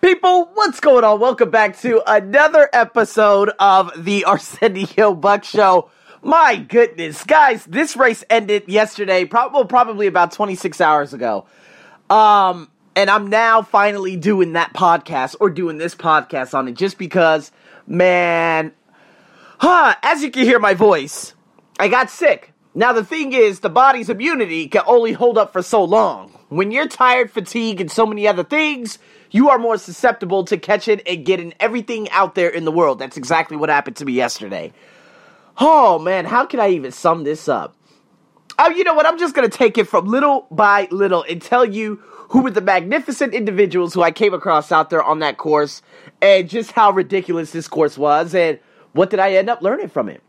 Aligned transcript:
People, 0.00 0.46
what's 0.54 0.80
going 0.80 1.04
on? 1.04 1.20
Welcome 1.20 1.50
back 1.50 1.78
to 1.80 2.02
another 2.10 2.70
episode 2.72 3.50
of 3.58 3.92
the 4.02 4.24
Arsenio 4.26 5.12
Buck 5.14 5.44
Show. 5.44 5.90
My 6.22 6.56
goodness, 6.56 7.22
guys, 7.24 7.66
this 7.66 7.98
race 7.98 8.24
ended 8.30 8.64
yesterday, 8.66 9.26
probably 9.26 9.66
probably 9.66 10.06
about 10.06 10.32
26 10.32 10.80
hours 10.80 11.12
ago. 11.12 11.44
Um, 12.08 12.70
and 12.96 13.10
I'm 13.10 13.28
now 13.28 13.60
finally 13.60 14.16
doing 14.16 14.54
that 14.54 14.72
podcast 14.72 15.36
or 15.38 15.50
doing 15.50 15.76
this 15.76 15.94
podcast 15.94 16.54
on 16.54 16.66
it 16.66 16.76
just 16.76 16.96
because, 16.96 17.52
man, 17.86 18.72
huh, 19.58 19.94
as 20.02 20.22
you 20.22 20.30
can 20.30 20.44
hear 20.44 20.58
my 20.58 20.72
voice, 20.72 21.34
I 21.78 21.88
got 21.88 22.08
sick. 22.08 22.54
Now 22.74 22.94
the 22.94 23.04
thing 23.04 23.34
is, 23.34 23.60
the 23.60 23.68
body's 23.68 24.08
immunity 24.08 24.66
can 24.66 24.82
only 24.86 25.12
hold 25.12 25.36
up 25.36 25.52
for 25.52 25.60
so 25.60 25.84
long. 25.84 26.30
When 26.48 26.70
you're 26.70 26.88
tired, 26.88 27.30
fatigued, 27.30 27.82
and 27.82 27.90
so 27.90 28.06
many 28.06 28.26
other 28.26 28.44
things, 28.44 28.98
you 29.30 29.48
are 29.48 29.58
more 29.58 29.78
susceptible 29.78 30.44
to 30.44 30.56
catching 30.56 31.00
and 31.06 31.24
getting 31.24 31.54
everything 31.60 32.10
out 32.10 32.34
there 32.34 32.48
in 32.48 32.64
the 32.64 32.72
world. 32.72 32.98
That's 32.98 33.16
exactly 33.16 33.56
what 33.56 33.68
happened 33.68 33.96
to 33.96 34.04
me 34.04 34.12
yesterday. 34.12 34.72
Oh 35.58 35.98
man, 35.98 36.24
how 36.24 36.46
can 36.46 36.60
I 36.60 36.70
even 36.70 36.92
sum 36.92 37.24
this 37.24 37.48
up? 37.48 37.76
Oh, 38.58 38.68
you 38.70 38.84
know 38.84 38.94
what? 38.94 39.06
I'm 39.06 39.18
just 39.18 39.34
gonna 39.34 39.48
take 39.48 39.78
it 39.78 39.88
from 39.88 40.06
little 40.06 40.46
by 40.50 40.88
little 40.90 41.24
and 41.28 41.40
tell 41.40 41.64
you 41.64 42.02
who 42.30 42.42
were 42.42 42.50
the 42.50 42.60
magnificent 42.60 43.34
individuals 43.34 43.94
who 43.94 44.02
I 44.02 44.10
came 44.10 44.34
across 44.34 44.70
out 44.70 44.90
there 44.90 45.02
on 45.02 45.18
that 45.18 45.36
course 45.36 45.82
and 46.22 46.48
just 46.48 46.72
how 46.72 46.90
ridiculous 46.92 47.52
this 47.52 47.68
course 47.68 47.98
was 47.98 48.34
and 48.34 48.58
what 48.92 49.10
did 49.10 49.18
I 49.18 49.32
end 49.32 49.50
up 49.50 49.62
learning 49.62 49.88
from 49.88 50.08
it. 50.08 50.22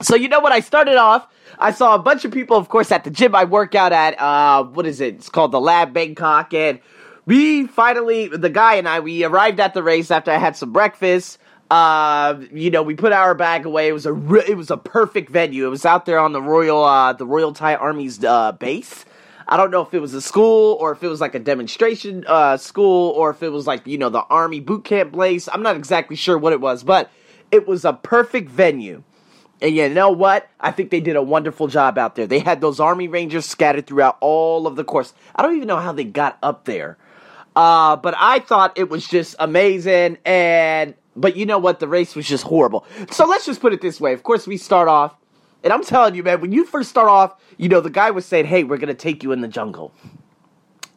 So 0.00 0.16
you 0.16 0.28
know 0.28 0.40
what? 0.40 0.52
I 0.52 0.60
started 0.60 0.96
off. 0.96 1.26
I 1.58 1.70
saw 1.70 1.94
a 1.94 1.98
bunch 1.98 2.24
of 2.24 2.32
people, 2.32 2.56
of 2.56 2.68
course, 2.68 2.90
at 2.90 3.04
the 3.04 3.10
gym 3.10 3.34
I 3.34 3.44
work 3.44 3.74
out 3.74 3.92
at. 3.92 4.20
Uh, 4.20 4.64
what 4.64 4.86
is 4.86 5.00
it? 5.00 5.14
It's 5.14 5.28
called 5.28 5.52
the 5.52 5.60
Lab 5.60 5.92
Bangkok, 5.92 6.52
and 6.52 6.80
we 7.26 7.66
finally, 7.66 8.28
the 8.28 8.50
guy 8.50 8.74
and 8.74 8.88
I, 8.88 9.00
we 9.00 9.24
arrived 9.24 9.60
at 9.60 9.74
the 9.74 9.82
race 9.82 10.10
after 10.10 10.30
I 10.30 10.36
had 10.36 10.56
some 10.56 10.72
breakfast. 10.72 11.38
Uh, 11.70 12.40
you 12.52 12.70
know, 12.70 12.82
we 12.82 12.94
put 12.94 13.12
our 13.12 13.34
bag 13.34 13.64
away. 13.66 13.88
It 13.88 13.92
was 13.92 14.06
a 14.06 14.12
re- 14.12 14.44
it 14.46 14.56
was 14.56 14.70
a 14.70 14.76
perfect 14.76 15.30
venue. 15.30 15.66
It 15.66 15.70
was 15.70 15.86
out 15.86 16.04
there 16.06 16.18
on 16.18 16.32
the 16.32 16.42
Royal 16.42 16.84
uh, 16.84 17.14
the 17.14 17.26
Royal 17.26 17.52
Thai 17.52 17.74
Army's 17.76 18.22
uh, 18.22 18.52
base. 18.52 19.04
I 19.48 19.56
don't 19.56 19.70
know 19.70 19.82
if 19.82 19.92
it 19.92 20.00
was 20.00 20.14
a 20.14 20.20
school 20.20 20.76
or 20.80 20.92
if 20.92 21.02
it 21.02 21.08
was 21.08 21.20
like 21.20 21.34
a 21.34 21.38
demonstration 21.38 22.24
uh, 22.26 22.56
school 22.56 23.10
or 23.10 23.30
if 23.30 23.42
it 23.42 23.50
was 23.50 23.66
like 23.66 23.86
you 23.86 23.98
know 23.98 24.10
the 24.10 24.22
Army 24.22 24.60
boot 24.60 24.84
camp 24.84 25.14
place. 25.14 25.48
I'm 25.52 25.62
not 25.62 25.76
exactly 25.76 26.16
sure 26.16 26.36
what 26.36 26.52
it 26.52 26.60
was, 26.60 26.84
but 26.84 27.10
it 27.50 27.66
was 27.66 27.84
a 27.84 27.94
perfect 27.94 28.50
venue. 28.50 29.02
And 29.62 29.74
you 29.74 29.88
know 29.88 30.10
what? 30.10 30.48
I 30.60 30.70
think 30.70 30.90
they 30.90 31.00
did 31.00 31.16
a 31.16 31.22
wonderful 31.22 31.68
job 31.68 31.96
out 31.96 32.16
there. 32.16 32.26
They 32.26 32.40
had 32.40 32.60
those 32.60 32.80
Army 32.80 33.08
Rangers 33.08 33.46
scattered 33.46 33.86
throughout 33.86 34.18
all 34.20 34.66
of 34.66 34.76
the 34.76 34.84
course. 34.84 35.14
I 35.34 35.42
don't 35.42 35.56
even 35.56 35.68
know 35.68 35.78
how 35.78 35.92
they 35.92 36.04
got 36.04 36.38
up 36.42 36.66
there. 36.66 36.98
Uh, 37.56 37.96
but 37.96 38.14
I 38.18 38.40
thought 38.40 38.78
it 38.78 38.88
was 38.88 39.06
just 39.06 39.36
amazing. 39.38 40.18
And, 40.24 40.94
but 41.14 41.36
you 41.36 41.46
know 41.46 41.58
what? 41.58 41.80
The 41.80 41.88
race 41.88 42.14
was 42.14 42.26
just 42.26 42.44
horrible. 42.44 42.84
So 43.10 43.26
let's 43.26 43.46
just 43.46 43.60
put 43.60 43.72
it 43.72 43.80
this 43.80 44.00
way. 44.00 44.12
Of 44.12 44.22
course, 44.22 44.46
we 44.46 44.56
start 44.56 44.88
off, 44.88 45.14
and 45.62 45.72
I'm 45.72 45.84
telling 45.84 46.14
you, 46.14 46.22
man, 46.22 46.40
when 46.40 46.52
you 46.52 46.64
first 46.64 46.90
start 46.90 47.08
off, 47.08 47.40
you 47.56 47.68
know, 47.68 47.80
the 47.80 47.90
guy 47.90 48.10
was 48.10 48.26
saying, 48.26 48.46
hey, 48.46 48.64
we're 48.64 48.78
to 48.88 48.94
take 48.94 49.22
you 49.22 49.32
in 49.32 49.40
the 49.40 49.48
jungle. 49.48 49.92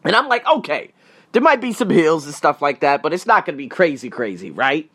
And 0.03 0.15
I'm 0.15 0.27
like, 0.27 0.47
okay, 0.47 0.91
there 1.31 1.41
might 1.41 1.61
be 1.61 1.73
some 1.73 1.89
hills 1.89 2.25
and 2.25 2.33
stuff 2.33 2.61
like 2.61 2.79
that, 2.79 3.01
but 3.01 3.13
it's 3.13 3.25
not 3.25 3.45
to 3.45 3.53
be 3.53 3.67
crazy, 3.67 4.09
crazy, 4.09 4.51
right? 4.51 4.89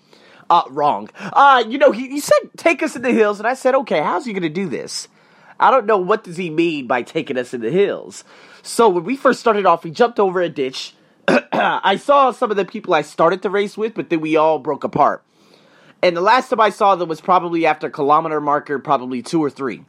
Uh, 0.50 0.62
wrong. 0.70 1.08
Uh, 1.18 1.64
you 1.66 1.78
know, 1.78 1.92
he, 1.92 2.08
he 2.08 2.20
said, 2.20 2.38
take 2.56 2.82
us 2.82 2.96
in 2.96 3.02
the 3.02 3.12
hills. 3.12 3.38
And 3.38 3.46
I 3.46 3.54
said, 3.54 3.74
okay, 3.74 4.02
how's 4.02 4.26
he 4.26 4.32
to 4.34 4.48
do 4.48 4.68
this? 4.68 5.08
I 5.58 5.70
don't 5.70 5.86
know 5.86 5.98
what 5.98 6.24
does 6.24 6.36
he 6.36 6.50
mean 6.50 6.86
by 6.86 7.02
taking 7.02 7.38
us 7.38 7.54
in 7.54 7.60
the 7.60 7.70
hills. 7.70 8.24
So 8.62 8.88
when 8.88 9.04
we 9.04 9.16
first 9.16 9.40
started 9.40 9.64
off, 9.64 9.84
we 9.84 9.90
jumped 9.90 10.18
over 10.18 10.40
a 10.40 10.48
ditch 10.48 10.94
I 11.52 11.96
saw 11.96 12.30
some 12.30 12.50
of 12.50 12.56
the 12.56 12.64
people 12.64 12.94
I 12.94 13.02
started 13.02 13.42
the 13.42 13.50
race 13.50 13.76
with, 13.76 13.94
but 13.94 14.10
then 14.10 14.20
we 14.20 14.36
all 14.36 14.58
broke 14.58 14.84
apart. 14.84 15.24
And 16.02 16.16
the 16.16 16.20
last 16.20 16.48
time 16.48 16.60
I 16.60 16.70
saw 16.70 16.96
them 16.96 17.08
was 17.08 17.20
probably 17.20 17.64
after 17.64 17.88
kilometer 17.88 18.40
marker, 18.40 18.78
probably 18.78 19.22
two 19.22 19.42
or 19.42 19.50
three. 19.50 19.84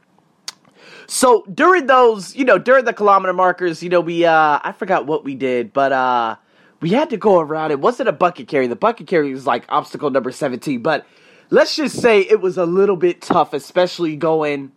So 1.06 1.44
during 1.52 1.86
those, 1.86 2.36
you 2.36 2.44
know, 2.44 2.58
during 2.58 2.84
the 2.84 2.92
kilometer 2.92 3.32
markers, 3.32 3.82
you 3.82 3.88
know, 3.88 4.00
we 4.00 4.24
uh 4.24 4.60
I 4.62 4.72
forgot 4.72 5.06
what 5.06 5.24
we 5.24 5.34
did, 5.34 5.72
but 5.72 5.92
uh 5.92 6.36
we 6.80 6.90
had 6.90 7.10
to 7.10 7.16
go 7.16 7.40
around. 7.40 7.72
It 7.72 7.80
wasn't 7.80 8.08
a 8.08 8.12
bucket 8.12 8.46
carry. 8.46 8.66
The 8.66 8.76
bucket 8.76 9.06
carry 9.06 9.32
was 9.32 9.46
like 9.46 9.64
obstacle 9.68 10.10
number 10.10 10.30
17, 10.30 10.82
but 10.82 11.06
let's 11.50 11.74
just 11.74 12.00
say 12.00 12.20
it 12.20 12.40
was 12.40 12.56
a 12.56 12.66
little 12.66 12.96
bit 12.96 13.20
tough, 13.20 13.52
especially 13.52 14.16
going 14.16 14.72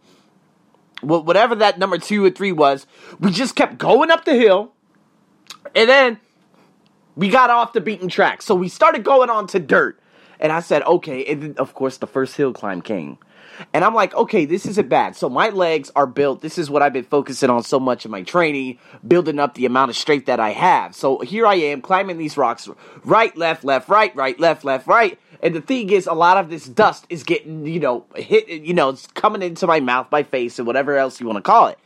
whatever 1.01 1.53
that 1.56 1.78
number 1.78 1.97
2 1.97 2.25
or 2.25 2.31
3 2.31 2.51
was. 2.53 2.88
We 3.19 3.31
just 3.31 3.56
kept 3.56 3.78
going 3.78 4.09
up 4.09 4.25
the 4.25 4.34
hill. 4.34 4.74
And 5.75 5.89
then 5.89 6.19
we 7.17 7.29
got 7.29 7.50
off 7.50 7.73
the 7.73 7.81
beaten 7.81 8.07
track. 8.07 8.41
So 8.41 8.55
we 8.55 8.69
started 8.69 9.03
going 9.03 9.29
on 9.29 9.47
to 9.47 9.59
dirt. 9.59 10.00
And 10.39 10.51
I 10.51 10.59
said, 10.59 10.83
okay. 10.83 11.25
And 11.25 11.57
of 11.57 11.73
course, 11.73 11.97
the 11.97 12.07
first 12.07 12.38
hill 12.38 12.53
climb 12.53 12.81
came. 12.81 13.17
And 13.73 13.83
I'm 13.83 13.95
like, 13.95 14.13
okay, 14.13 14.45
this 14.45 14.67
isn't 14.67 14.88
bad. 14.88 15.16
So 15.16 15.29
my 15.29 15.50
legs 15.50 15.91
are 15.95 16.06
built. 16.06 16.41
This 16.41 16.59
is 16.59 16.69
what 16.69 16.83
I've 16.83 16.94
been 16.94 17.03
focusing 17.03 17.50
on 17.50 17.63
so 17.63 17.79
much 17.79 18.06
in 18.06 18.11
my 18.11 18.22
training, 18.22 18.77
building 19.06 19.39
up 19.39 19.56
the 19.56 19.66
amount 19.66 19.89
of 19.89 19.97
strength 19.97 20.27
that 20.27 20.39
I 20.39 20.51
have. 20.51 20.94
So 20.94 21.19
here 21.22 21.47
I 21.47 21.56
am 21.56 21.81
climbing 21.81 22.19
these 22.19 22.38
rocks, 22.38 22.69
right, 23.03 23.35
left, 23.35 23.63
left, 23.63 23.89
right, 23.89 24.16
right, 24.16 24.39
left, 24.39 24.63
left, 24.63 24.85
right. 24.85 25.19
And 25.41 25.56
the 25.56 25.61
thing 25.61 25.89
is, 25.89 26.06
a 26.06 26.13
lot 26.13 26.38
of 26.38 26.51
this 26.51 26.66
dust 26.66 27.07
is 27.09 27.23
getting, 27.23 27.66
you 27.66 27.79
know, 27.79 28.06
hit, 28.16 28.47
you 28.47 28.75
know, 28.75 28.89
it's 28.89 29.07
coming 29.07 29.41
into 29.41 29.66
my 29.66 29.79
mouth, 29.79 30.07
my 30.11 30.22
face, 30.22 30.59
and 30.59 30.67
whatever 30.67 30.95
else 30.95 31.19
you 31.19 31.25
want 31.25 31.38
to 31.38 31.41
call 31.41 31.67
it. 31.67 31.79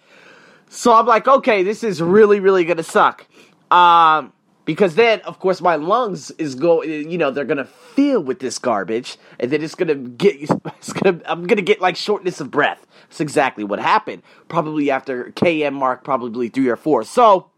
So 0.67 0.93
I'm 0.93 1.05
like, 1.05 1.27
okay, 1.27 1.63
this 1.63 1.85
is 1.85 2.01
really, 2.01 2.41
really 2.41 2.65
gonna 2.65 2.83
suck. 2.83 3.25
Um, 3.69 4.33
because 4.65 4.95
then 4.95 5.19
of 5.21 5.39
course 5.39 5.61
my 5.61 5.75
lungs 5.75 6.31
is 6.31 6.55
go 6.55 6.83
you 6.83 7.17
know 7.17 7.31
they're 7.31 7.45
gonna 7.45 7.65
fill 7.65 8.21
with 8.21 8.39
this 8.39 8.59
garbage 8.59 9.17
and 9.39 9.51
then 9.51 9.63
it's 9.63 9.75
gonna 9.75 9.95
get 9.95 10.35
it's 10.65 10.93
gonna 10.93 11.19
i'm 11.25 11.47
gonna 11.47 11.61
get 11.61 11.81
like 11.81 11.95
shortness 11.95 12.39
of 12.39 12.51
breath. 12.51 12.85
That's 13.09 13.21
exactly 13.21 13.63
what 13.63 13.79
happened. 13.79 14.23
Probably 14.47 14.91
after 14.91 15.31
km 15.31 15.73
mark 15.73 16.03
probably 16.03 16.49
three 16.49 16.69
or 16.69 16.77
four. 16.77 17.03
So 17.03 17.49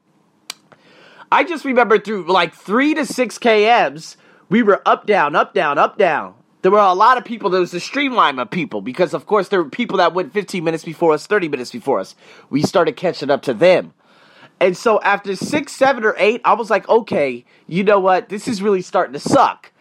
i 1.32 1.44
just 1.44 1.66
remember 1.66 2.00
through 2.00 2.32
like 2.32 2.54
three 2.54 2.94
to 2.94 3.06
six 3.06 3.38
kms 3.38 4.18
we 4.50 4.62
were 4.62 4.82
up 4.88 5.06
down 5.06 5.36
up 5.36 5.54
down 5.54 5.78
up 5.78 5.98
down. 5.98 6.36
There 6.62 6.72
were 6.72 6.80
a 6.80 6.94
lot 6.94 7.18
of 7.18 7.26
people. 7.26 7.50
There 7.50 7.60
was 7.60 7.74
a 7.74 7.80
streamline 7.80 8.40
of 8.40 8.50
people 8.50 8.82
because 8.82 9.14
of 9.14 9.26
course 9.26 9.50
there 9.50 9.62
were 9.62 9.70
people 9.70 9.98
that 9.98 10.14
went 10.14 10.32
15 10.32 10.64
minutes 10.64 10.86
before 10.86 11.14
us 11.14 11.28
30 11.28 11.50
minutes 11.50 11.72
before 11.72 12.00
us. 12.00 12.16
We 12.50 12.62
started 12.62 12.96
catching 12.96 13.30
up 13.30 13.42
to 13.44 13.54
them 13.54 13.94
and 14.64 14.78
so 14.78 15.02
after 15.02 15.36
six, 15.36 15.74
seven, 15.74 16.06
or 16.06 16.16
eight, 16.18 16.40
I 16.46 16.54
was 16.54 16.70
like, 16.70 16.88
okay, 16.88 17.44
you 17.68 17.84
know 17.84 18.00
what? 18.00 18.30
This 18.30 18.48
is 18.48 18.62
really 18.62 18.82
starting 18.82 19.12
to 19.12 19.20
suck. 19.20 19.74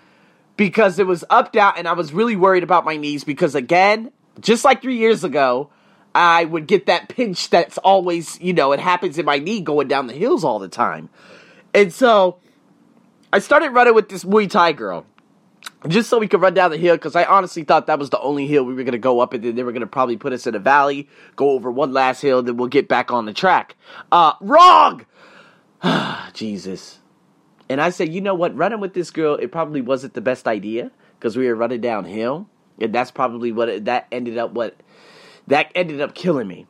Because 0.56 0.98
it 0.98 1.06
was 1.06 1.24
up, 1.30 1.52
down, 1.52 1.74
and 1.76 1.86
I 1.86 1.92
was 1.92 2.12
really 2.12 2.34
worried 2.34 2.64
about 2.64 2.84
my 2.84 2.96
knees 2.96 3.22
because, 3.22 3.54
again, 3.54 4.10
just 4.40 4.64
like 4.64 4.82
three 4.82 4.96
years 4.96 5.22
ago, 5.22 5.70
I 6.16 6.46
would 6.46 6.66
get 6.66 6.86
that 6.86 7.08
pinch 7.08 7.48
that's 7.48 7.78
always, 7.78 8.40
you 8.40 8.52
know, 8.54 8.72
it 8.72 8.80
happens 8.80 9.18
in 9.18 9.24
my 9.24 9.38
knee 9.38 9.60
going 9.60 9.86
down 9.86 10.08
the 10.08 10.14
hills 10.14 10.42
all 10.42 10.58
the 10.58 10.66
time. 10.66 11.10
And 11.72 11.92
so 11.92 12.40
I 13.32 13.38
started 13.38 13.70
running 13.70 13.94
with 13.94 14.08
this 14.08 14.24
Muay 14.24 14.50
Thai 14.50 14.72
girl 14.72 15.06
just 15.88 16.08
so 16.08 16.18
we 16.18 16.28
could 16.28 16.40
run 16.40 16.54
down 16.54 16.70
the 16.70 16.76
hill 16.76 16.96
because 16.96 17.16
I 17.16 17.24
honestly 17.24 17.64
thought 17.64 17.86
that 17.86 17.98
was 17.98 18.10
the 18.10 18.20
only 18.20 18.46
hill 18.46 18.64
we 18.64 18.74
were 18.74 18.84
going 18.84 18.92
to 18.92 18.98
go 18.98 19.20
up 19.20 19.32
and 19.34 19.42
then 19.42 19.54
they 19.54 19.62
were 19.62 19.72
going 19.72 19.80
to 19.80 19.86
probably 19.86 20.16
put 20.16 20.32
us 20.32 20.46
in 20.46 20.54
a 20.54 20.58
valley, 20.58 21.08
go 21.36 21.50
over 21.50 21.70
one 21.70 21.92
last 21.92 22.20
hill, 22.20 22.42
then 22.42 22.56
we'll 22.56 22.68
get 22.68 22.88
back 22.88 23.10
on 23.10 23.26
the 23.26 23.32
track. 23.32 23.76
Uh, 24.10 24.34
wrong! 24.40 25.04
Jesus. 26.32 26.98
And 27.68 27.80
I 27.80 27.90
said, 27.90 28.12
you 28.12 28.20
know 28.20 28.34
what? 28.34 28.54
Running 28.54 28.80
with 28.80 28.94
this 28.94 29.10
girl, 29.10 29.36
it 29.36 29.50
probably 29.50 29.80
wasn't 29.80 30.14
the 30.14 30.20
best 30.20 30.46
idea 30.46 30.90
because 31.18 31.36
we 31.36 31.46
were 31.46 31.54
running 31.54 31.80
downhill. 31.80 32.48
And 32.78 32.92
that's 32.92 33.10
probably 33.10 33.52
what 33.52 33.68
it, 33.68 33.84
that 33.86 34.06
ended 34.12 34.38
up 34.38 34.52
what 34.52 34.76
that 35.46 35.70
ended 35.74 36.00
up 36.00 36.14
killing 36.14 36.48
me. 36.48 36.66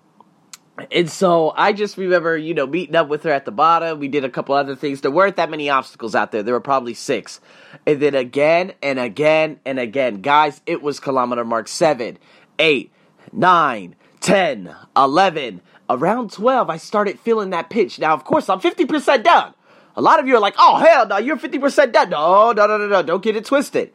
And 0.91 1.11
so 1.11 1.53
I 1.57 1.73
just 1.73 1.97
remember, 1.97 2.37
you 2.37 2.55
know, 2.55 2.67
meeting 2.67 2.97
up 2.97 3.09
with 3.09 3.23
her 3.25 3.31
at 3.31 3.45
the 3.45 3.53
bottom. 3.53 3.99
We 3.99 4.09
did 4.09 4.25
a 4.25 4.29
couple 4.31 4.55
other 4.55 4.75
things. 4.75 5.01
There 5.01 5.11
weren't 5.11 5.37
that 5.37 5.51
many 5.51 5.71
obstacles 5.71 6.15
out 6.15 6.33
there. 6.33 6.43
There 6.43 6.55
were 6.55 6.61
probably 6.61 6.95
six. 6.95 7.41
And 7.87 8.01
then 8.01 8.15
again 8.15 8.73
and 8.83 8.99
again 8.99 9.61
and 9.65 9.79
again. 9.79 10.23
Guys, 10.23 10.61
it 10.67 10.83
was 10.83 11.01
kilometer 11.01 11.45
mark 11.45 11.69
seven, 11.69 12.19
eight, 12.59 12.93
nine, 13.33 13.95
ten, 14.21 14.75
eleven. 14.97 15.61
Around 15.91 16.33
12, 16.33 16.71
I 16.71 16.79
started 16.79 17.21
feeling 17.21 17.51
that 17.51 17.69
pitch. 17.69 17.99
Now, 17.99 18.15
of 18.15 18.25
course, 18.25 18.49
I'm 18.49 18.61
50% 18.61 19.25
done. 19.25 19.53
A 19.95 20.01
lot 20.01 20.21
of 20.21 20.27
you 20.27 20.37
are 20.37 20.41
like, 20.41 20.55
oh, 20.59 20.77
hell 20.79 21.07
no, 21.07 21.19
you're 21.19 21.37
50% 21.37 21.93
done. 21.93 22.09
No, 22.09 22.53
no, 22.53 22.67
no, 22.67 22.79
no, 22.79 22.87
no. 22.87 23.03
Don't 23.03 23.23
get 23.23 23.37
it 23.37 23.45
twisted. 23.45 23.93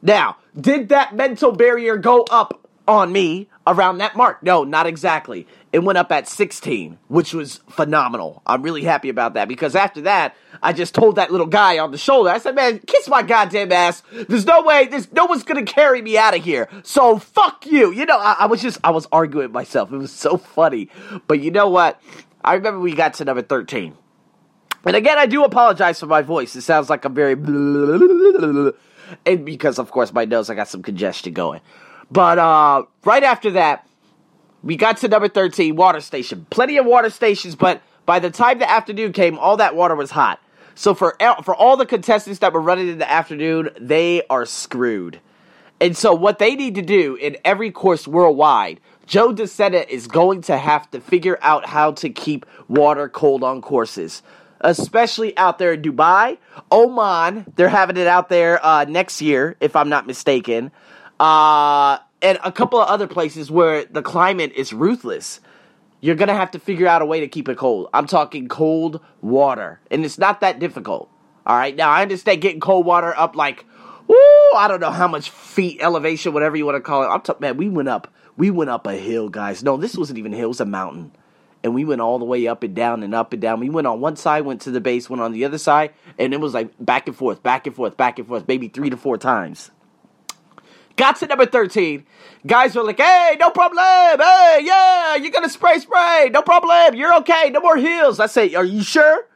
Now, 0.00 0.36
did 0.58 0.90
that 0.90 1.16
mental 1.16 1.50
barrier 1.50 1.96
go 1.96 2.24
up 2.30 2.68
on 2.86 3.10
me 3.10 3.48
around 3.66 3.98
that 3.98 4.16
mark? 4.16 4.42
No, 4.42 4.64
not 4.64 4.86
exactly. 4.86 5.46
It 5.72 5.80
went 5.80 5.98
up 5.98 6.10
at 6.10 6.28
16, 6.28 6.98
which 7.08 7.32
was 7.32 7.60
phenomenal. 7.68 8.42
I'm 8.46 8.62
really 8.62 8.82
happy 8.82 9.08
about 9.08 9.34
that 9.34 9.48
because 9.48 9.76
after 9.76 10.00
that, 10.02 10.34
I 10.62 10.72
just 10.72 10.94
told 10.94 11.16
that 11.16 11.30
little 11.30 11.46
guy 11.46 11.78
on 11.78 11.92
the 11.92 11.98
shoulder, 11.98 12.30
I 12.30 12.38
said, 12.38 12.54
man, 12.54 12.80
kiss 12.80 13.08
my 13.08 13.22
goddamn 13.22 13.70
ass. 13.72 14.02
There's 14.28 14.46
no 14.46 14.62
way, 14.62 14.86
there's 14.86 15.12
no 15.12 15.26
one's 15.26 15.44
gonna 15.44 15.64
carry 15.64 16.02
me 16.02 16.18
out 16.18 16.36
of 16.36 16.44
here. 16.44 16.68
So 16.82 17.18
fuck 17.18 17.66
you. 17.66 17.92
You 17.92 18.06
know, 18.06 18.18
I, 18.18 18.36
I 18.40 18.46
was 18.46 18.60
just, 18.60 18.78
I 18.82 18.90
was 18.90 19.06
arguing 19.12 19.46
with 19.46 19.54
myself. 19.54 19.92
It 19.92 19.98
was 19.98 20.12
so 20.12 20.36
funny. 20.36 20.88
But 21.26 21.40
you 21.40 21.50
know 21.50 21.68
what? 21.68 22.00
I 22.42 22.54
remember 22.54 22.80
we 22.80 22.94
got 22.94 23.14
to 23.14 23.24
number 23.24 23.42
13. 23.42 23.94
And 24.84 24.96
again, 24.96 25.18
I 25.18 25.26
do 25.26 25.44
apologize 25.44 26.00
for 26.00 26.06
my 26.06 26.22
voice. 26.22 26.56
It 26.56 26.62
sounds 26.62 26.88
like 26.90 27.04
I'm 27.04 27.14
very. 27.14 27.36
And 29.26 29.44
because, 29.44 29.80
of 29.80 29.90
course, 29.90 30.12
my 30.12 30.24
nose, 30.24 30.50
I 30.50 30.54
got 30.54 30.68
some 30.68 30.82
congestion 30.82 31.32
going. 31.32 31.60
But 32.10 32.38
uh, 32.38 32.84
right 33.04 33.22
after 33.22 33.52
that, 33.52 33.86
we 34.62 34.76
got 34.76 34.98
to 34.98 35.08
number 35.08 35.28
13, 35.28 35.76
water 35.76 36.00
station. 36.00 36.46
Plenty 36.50 36.76
of 36.76 36.86
water 36.86 37.10
stations, 37.10 37.54
but 37.54 37.82
by 38.04 38.18
the 38.18 38.30
time 38.30 38.58
the 38.58 38.70
afternoon 38.70 39.12
came, 39.12 39.38
all 39.38 39.56
that 39.58 39.74
water 39.74 39.94
was 39.94 40.10
hot. 40.10 40.40
So 40.74 40.94
for 40.94 41.16
for 41.44 41.54
all 41.54 41.76
the 41.76 41.86
contestants 41.86 42.40
that 42.40 42.52
were 42.52 42.60
running 42.60 42.88
in 42.88 42.98
the 42.98 43.10
afternoon, 43.10 43.70
they 43.78 44.22
are 44.28 44.46
screwed. 44.46 45.20
And 45.80 45.96
so 45.96 46.14
what 46.14 46.38
they 46.38 46.54
need 46.54 46.74
to 46.74 46.82
do 46.82 47.16
in 47.16 47.36
every 47.44 47.70
course 47.70 48.06
worldwide, 48.06 48.80
Joe 49.06 49.32
DeSena 49.32 49.88
is 49.88 50.06
going 50.06 50.42
to 50.42 50.56
have 50.56 50.90
to 50.90 51.00
figure 51.00 51.38
out 51.40 51.66
how 51.66 51.92
to 51.92 52.10
keep 52.10 52.46
water 52.68 53.08
cold 53.08 53.42
on 53.42 53.62
courses. 53.62 54.22
Especially 54.60 55.36
out 55.38 55.58
there 55.58 55.72
in 55.72 55.82
Dubai, 55.82 56.36
Oman, 56.70 57.46
they're 57.56 57.70
having 57.70 57.96
it 57.96 58.06
out 58.06 58.28
there 58.28 58.64
uh, 58.64 58.84
next 58.84 59.22
year, 59.22 59.56
if 59.60 59.74
I'm 59.74 59.88
not 59.88 60.06
mistaken. 60.06 60.70
Uh, 61.20 61.98
and 62.22 62.38
a 62.42 62.50
couple 62.50 62.80
of 62.80 62.88
other 62.88 63.06
places 63.06 63.50
where 63.50 63.84
the 63.84 64.00
climate 64.00 64.52
is 64.56 64.72
ruthless. 64.72 65.40
You're 66.00 66.14
gonna 66.14 66.34
have 66.34 66.52
to 66.52 66.58
figure 66.58 66.86
out 66.86 67.02
a 67.02 67.06
way 67.06 67.20
to 67.20 67.28
keep 67.28 67.46
it 67.50 67.58
cold. 67.58 67.90
I'm 67.92 68.06
talking 68.06 68.48
cold 68.48 69.00
water, 69.20 69.80
and 69.90 70.02
it's 70.02 70.16
not 70.16 70.40
that 70.40 70.58
difficult. 70.58 71.10
All 71.44 71.56
right, 71.56 71.76
now 71.76 71.90
I 71.90 72.00
understand 72.00 72.40
getting 72.40 72.58
cold 72.58 72.86
water 72.86 73.14
up 73.14 73.36
like, 73.36 73.66
woo, 74.06 74.16
I 74.56 74.66
don't 74.66 74.80
know 74.80 74.90
how 74.90 75.08
much 75.08 75.28
feet 75.28 75.82
elevation, 75.82 76.32
whatever 76.32 76.56
you 76.56 76.64
want 76.64 76.76
to 76.76 76.80
call 76.80 77.02
it. 77.02 77.08
I'm 77.08 77.20
talking, 77.20 77.42
man, 77.42 77.58
we 77.58 77.68
went 77.68 77.90
up, 77.90 78.10
we 78.38 78.50
went 78.50 78.70
up 78.70 78.86
a 78.86 78.94
hill, 78.94 79.28
guys. 79.28 79.62
No, 79.62 79.76
this 79.76 79.98
wasn't 79.98 80.18
even 80.18 80.32
a 80.32 80.36
hill; 80.38 80.46
it 80.46 80.48
was 80.48 80.60
a 80.60 80.64
mountain, 80.64 81.12
and 81.62 81.74
we 81.74 81.84
went 81.84 82.00
all 82.00 82.18
the 82.18 82.24
way 82.24 82.46
up 82.46 82.62
and 82.62 82.74
down 82.74 83.02
and 83.02 83.14
up 83.14 83.34
and 83.34 83.42
down. 83.42 83.60
We 83.60 83.68
went 83.68 83.86
on 83.86 84.00
one 84.00 84.16
side, 84.16 84.46
went 84.46 84.62
to 84.62 84.70
the 84.70 84.80
base, 84.80 85.10
went 85.10 85.20
on 85.20 85.32
the 85.32 85.44
other 85.44 85.58
side, 85.58 85.92
and 86.18 86.32
it 86.32 86.40
was 86.40 86.54
like 86.54 86.70
back 86.80 87.08
and 87.08 87.16
forth, 87.16 87.42
back 87.42 87.66
and 87.66 87.76
forth, 87.76 87.98
back 87.98 88.18
and 88.18 88.26
forth, 88.26 88.48
maybe 88.48 88.68
three 88.68 88.88
to 88.88 88.96
four 88.96 89.18
times. 89.18 89.70
Got 90.96 91.16
to 91.16 91.26
number 91.26 91.46
13. 91.46 92.04
Guys 92.46 92.74
were 92.74 92.82
like, 92.82 92.98
hey, 92.98 93.36
no 93.38 93.50
problem. 93.50 93.78
Hey, 93.78 94.60
yeah, 94.62 95.16
you're 95.16 95.30
going 95.30 95.44
to 95.44 95.50
spray, 95.50 95.78
spray. 95.78 96.30
No 96.32 96.42
problem. 96.42 96.94
You're 96.94 97.14
okay. 97.18 97.50
No 97.50 97.60
more 97.60 97.76
heels. 97.76 98.20
I 98.20 98.26
said, 98.26 98.54
are 98.54 98.64
you 98.64 98.82
sure? 98.82 99.26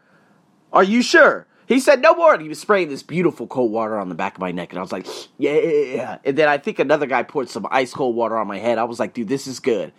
Are 0.72 0.84
you 0.84 1.02
sure? 1.02 1.46
He 1.66 1.80
said, 1.80 2.02
no 2.02 2.14
more. 2.14 2.34
And 2.34 2.42
he 2.42 2.48
was 2.48 2.58
spraying 2.58 2.90
this 2.90 3.02
beautiful 3.02 3.46
cold 3.46 3.72
water 3.72 3.98
on 3.98 4.10
the 4.10 4.14
back 4.14 4.34
of 4.34 4.40
my 4.40 4.52
neck. 4.52 4.70
And 4.70 4.78
I 4.78 4.82
was 4.82 4.92
like, 4.92 5.06
yeah. 5.38 6.18
And 6.24 6.36
then 6.36 6.48
I 6.48 6.58
think 6.58 6.78
another 6.78 7.06
guy 7.06 7.22
poured 7.22 7.48
some 7.48 7.66
ice 7.70 7.94
cold 7.94 8.14
water 8.14 8.36
on 8.36 8.46
my 8.46 8.58
head. 8.58 8.76
I 8.76 8.84
was 8.84 9.00
like, 9.00 9.14
dude, 9.14 9.28
this 9.28 9.46
is 9.46 9.60
good. 9.60 9.92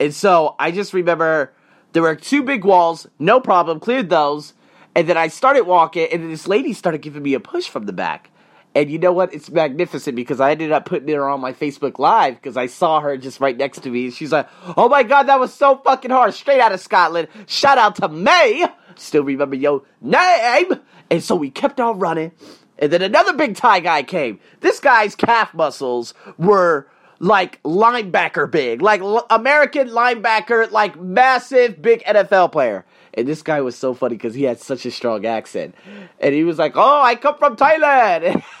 And 0.00 0.14
so 0.14 0.56
I 0.58 0.70
just 0.70 0.94
remember 0.94 1.52
there 1.92 2.02
were 2.02 2.16
two 2.16 2.42
big 2.42 2.64
walls. 2.64 3.06
No 3.18 3.40
problem. 3.40 3.80
Cleared 3.80 4.08
those. 4.08 4.54
And 4.94 5.06
then 5.08 5.18
I 5.18 5.28
started 5.28 5.62
walking. 5.62 6.08
And 6.10 6.22
then 6.22 6.30
this 6.30 6.48
lady 6.48 6.72
started 6.72 7.02
giving 7.02 7.22
me 7.22 7.34
a 7.34 7.40
push 7.40 7.68
from 7.68 7.84
the 7.84 7.92
back. 7.92 8.30
And 8.74 8.90
you 8.90 8.98
know 8.98 9.12
what? 9.12 9.34
It's 9.34 9.50
magnificent 9.50 10.16
because 10.16 10.40
I 10.40 10.52
ended 10.52 10.72
up 10.72 10.86
putting 10.86 11.08
her 11.14 11.28
on 11.28 11.40
my 11.40 11.52
Facebook 11.52 11.98
Live 11.98 12.36
because 12.36 12.56
I 12.56 12.66
saw 12.66 13.00
her 13.00 13.16
just 13.18 13.38
right 13.38 13.56
next 13.56 13.80
to 13.80 13.90
me. 13.90 14.06
And 14.06 14.14
she's 14.14 14.32
like, 14.32 14.48
oh 14.76 14.88
my 14.88 15.02
God, 15.02 15.24
that 15.24 15.38
was 15.38 15.52
so 15.52 15.76
fucking 15.84 16.10
hard. 16.10 16.32
Straight 16.32 16.60
out 16.60 16.72
of 16.72 16.80
Scotland. 16.80 17.28
Shout 17.46 17.76
out 17.76 17.96
to 17.96 18.08
May. 18.08 18.66
Still 18.96 19.24
remember 19.24 19.56
your 19.56 19.82
name. 20.00 20.72
And 21.10 21.22
so 21.22 21.36
we 21.36 21.50
kept 21.50 21.80
on 21.80 21.98
running. 21.98 22.32
And 22.78 22.90
then 22.90 23.02
another 23.02 23.34
big 23.34 23.56
Thai 23.56 23.80
guy 23.80 24.02
came. 24.02 24.40
This 24.60 24.80
guy's 24.80 25.14
calf 25.14 25.52
muscles 25.52 26.14
were 26.38 26.88
like 27.18 27.62
linebacker 27.62 28.50
big, 28.50 28.80
like 28.82 29.00
l- 29.02 29.26
American 29.30 29.88
linebacker, 29.88 30.70
like 30.70 30.98
massive 30.98 31.80
big 31.80 32.02
NFL 32.04 32.50
player. 32.52 32.84
And 33.14 33.28
this 33.28 33.42
guy 33.42 33.60
was 33.60 33.76
so 33.76 33.92
funny 33.92 34.16
because 34.16 34.34
he 34.34 34.44
had 34.44 34.58
such 34.58 34.86
a 34.86 34.90
strong 34.90 35.26
accent. 35.26 35.74
And 36.18 36.34
he 36.34 36.44
was 36.44 36.58
like, 36.58 36.72
Oh, 36.74 37.02
I 37.02 37.14
come 37.14 37.36
from 37.36 37.56
Thailand. 37.56 38.42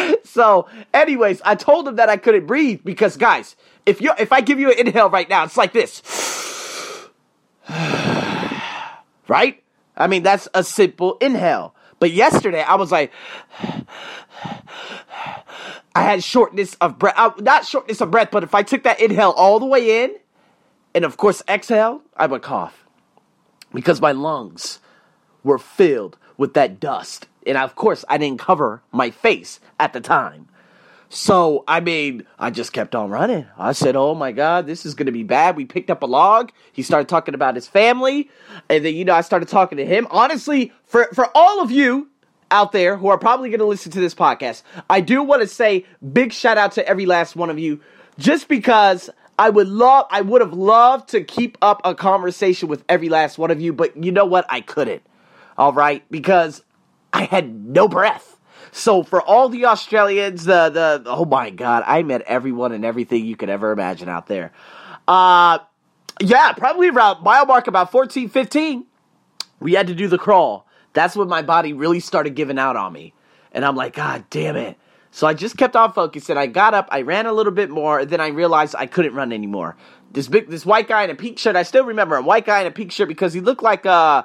so, 0.24 0.68
anyways, 0.92 1.42
I 1.44 1.54
told 1.54 1.88
him 1.88 1.96
that 1.96 2.08
I 2.08 2.16
couldn't 2.16 2.46
breathe 2.46 2.80
because, 2.84 3.16
guys, 3.16 3.56
if 3.86 4.00
you 4.00 4.12
if 4.18 4.32
I 4.32 4.40
give 4.40 4.58
you 4.58 4.70
an 4.70 4.78
inhale 4.86 5.10
right 5.10 5.28
now, 5.28 5.44
it's 5.44 5.56
like 5.56 5.72
this, 5.72 6.02
right? 9.28 9.62
I 9.96 10.06
mean, 10.06 10.22
that's 10.22 10.48
a 10.54 10.64
simple 10.64 11.16
inhale. 11.20 11.74
But 11.98 12.12
yesterday, 12.12 12.62
I 12.62 12.74
was 12.74 12.90
like, 12.90 13.12
I 15.94 16.02
had 16.02 16.24
shortness 16.24 16.74
of 16.80 16.98
breath. 16.98 17.14
Uh, 17.16 17.32
not 17.38 17.66
shortness 17.66 18.00
of 18.00 18.10
breath, 18.10 18.30
but 18.30 18.42
if 18.42 18.54
I 18.54 18.62
took 18.62 18.82
that 18.84 19.00
inhale 19.00 19.30
all 19.30 19.60
the 19.60 19.66
way 19.66 20.04
in, 20.04 20.16
and 20.94 21.04
of 21.04 21.16
course 21.16 21.42
exhale, 21.48 22.02
I 22.16 22.26
would 22.26 22.42
cough 22.42 22.86
because 23.72 24.00
my 24.00 24.12
lungs 24.12 24.80
were 25.44 25.58
filled 25.58 26.16
with 26.36 26.54
that 26.54 26.80
dust. 26.80 27.28
And 27.46 27.56
of 27.58 27.74
course, 27.74 28.04
I 28.08 28.18
didn't 28.18 28.38
cover 28.38 28.82
my 28.92 29.10
face 29.10 29.60
at 29.78 29.92
the 29.92 30.00
time. 30.00 30.48
So, 31.14 31.62
I 31.68 31.80
mean, 31.80 32.24
I 32.38 32.50
just 32.50 32.72
kept 32.72 32.94
on 32.94 33.10
running. 33.10 33.46
I 33.58 33.72
said, 33.72 33.96
Oh 33.96 34.14
my 34.14 34.32
God, 34.32 34.66
this 34.66 34.86
is 34.86 34.94
going 34.94 35.06
to 35.06 35.12
be 35.12 35.24
bad. 35.24 35.56
We 35.56 35.66
picked 35.66 35.90
up 35.90 36.02
a 36.02 36.06
log. 36.06 36.52
He 36.72 36.82
started 36.82 37.06
talking 37.06 37.34
about 37.34 37.54
his 37.54 37.68
family. 37.68 38.30
And 38.70 38.82
then, 38.82 38.94
you 38.94 39.04
know, 39.04 39.14
I 39.14 39.20
started 39.20 39.48
talking 39.48 39.76
to 39.76 39.84
him. 39.84 40.06
Honestly, 40.10 40.72
for, 40.86 41.08
for 41.12 41.28
all 41.34 41.60
of 41.60 41.70
you 41.70 42.08
out 42.50 42.72
there 42.72 42.96
who 42.96 43.08
are 43.08 43.18
probably 43.18 43.50
going 43.50 43.60
to 43.60 43.66
listen 43.66 43.92
to 43.92 44.00
this 44.00 44.14
podcast, 44.14 44.62
I 44.88 45.02
do 45.02 45.22
want 45.22 45.42
to 45.42 45.48
say 45.48 45.84
big 46.12 46.32
shout 46.32 46.56
out 46.56 46.72
to 46.72 46.88
every 46.88 47.04
last 47.04 47.36
one 47.36 47.50
of 47.50 47.58
you 47.58 47.80
just 48.18 48.48
because 48.48 49.10
I 49.38 49.50
would 49.50 49.68
love, 49.68 50.06
I 50.10 50.22
would 50.22 50.40
have 50.40 50.54
loved 50.54 51.10
to 51.10 51.22
keep 51.22 51.58
up 51.60 51.82
a 51.84 51.94
conversation 51.94 52.68
with 52.68 52.84
every 52.88 53.10
last 53.10 53.36
one 53.36 53.50
of 53.50 53.60
you, 53.60 53.74
but 53.74 54.02
you 54.02 54.12
know 54.12 54.24
what? 54.24 54.46
I 54.48 54.60
couldn't. 54.62 55.02
All 55.58 55.72
right, 55.72 56.02
because 56.10 56.62
I 57.12 57.24
had 57.24 57.66
no 57.66 57.88
breath. 57.88 58.38
So 58.72 59.02
for 59.02 59.20
all 59.20 59.48
the 59.48 59.66
Australians, 59.66 60.44
the 60.44 60.70
the 60.70 61.02
oh 61.06 61.24
my 61.24 61.50
god, 61.50 61.84
I 61.86 62.02
met 62.02 62.22
everyone 62.22 62.72
and 62.72 62.84
everything 62.84 63.26
you 63.26 63.36
could 63.36 63.50
ever 63.50 63.70
imagine 63.70 64.08
out 64.08 64.26
there. 64.26 64.52
Uh 65.06 65.58
yeah, 66.20 66.52
probably 66.52 66.88
around 66.88 67.22
mile 67.22 67.46
mark 67.46 67.66
about 67.66 67.90
14, 67.90 68.28
15, 68.28 68.86
we 69.60 69.72
had 69.74 69.86
to 69.88 69.94
do 69.94 70.08
the 70.08 70.18
crawl. 70.18 70.66
That's 70.92 71.16
when 71.16 71.28
my 71.28 71.42
body 71.42 71.72
really 71.72 72.00
started 72.00 72.34
giving 72.34 72.58
out 72.58 72.76
on 72.76 72.92
me. 72.92 73.14
And 73.52 73.64
I'm 73.64 73.76
like, 73.76 73.94
God 73.94 74.24
damn 74.30 74.56
it. 74.56 74.78
So 75.10 75.26
I 75.26 75.34
just 75.34 75.56
kept 75.56 75.76
on 75.76 75.92
focusing. 75.92 76.38
I 76.38 76.46
got 76.46 76.72
up, 76.74 76.88
I 76.90 77.02
ran 77.02 77.26
a 77.26 77.32
little 77.32 77.52
bit 77.52 77.70
more, 77.70 78.00
and 78.00 78.10
then 78.10 78.20
I 78.20 78.28
realized 78.28 78.74
I 78.78 78.86
couldn't 78.86 79.14
run 79.14 79.32
anymore. 79.32 79.76
This 80.10 80.26
big, 80.26 80.48
this 80.48 80.64
white 80.64 80.88
guy 80.88 81.04
in 81.04 81.10
a 81.10 81.14
pink 81.14 81.38
shirt. 81.38 81.54
I 81.54 81.62
still 81.64 81.84
remember 81.84 82.16
him. 82.16 82.24
White 82.24 82.46
guy 82.46 82.60
in 82.62 82.66
a 82.66 82.70
pink 82.70 82.92
shirt 82.92 83.08
because 83.08 83.32
he 83.34 83.40
looked 83.40 83.62
like 83.62 83.84
uh, 83.84 84.24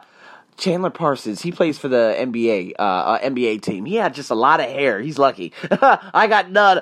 Chandler 0.58 0.90
Parsons. 0.90 1.42
He 1.42 1.52
plays 1.52 1.78
for 1.78 1.88
the 1.88 2.16
NBA 2.18 2.74
uh, 2.80 2.82
uh, 2.82 3.20
NBA 3.20 3.62
team. 3.62 3.86
He 3.86 3.96
had 3.96 4.16
just 4.16 4.32
a 4.32 4.36
lot 4.36 4.60
of 4.60 4.66
hair. 4.66 5.00
He's 5.00 5.20
lucky. 5.20 5.54
I 5.72 6.28
got 6.28 6.52
none. 6.52 6.82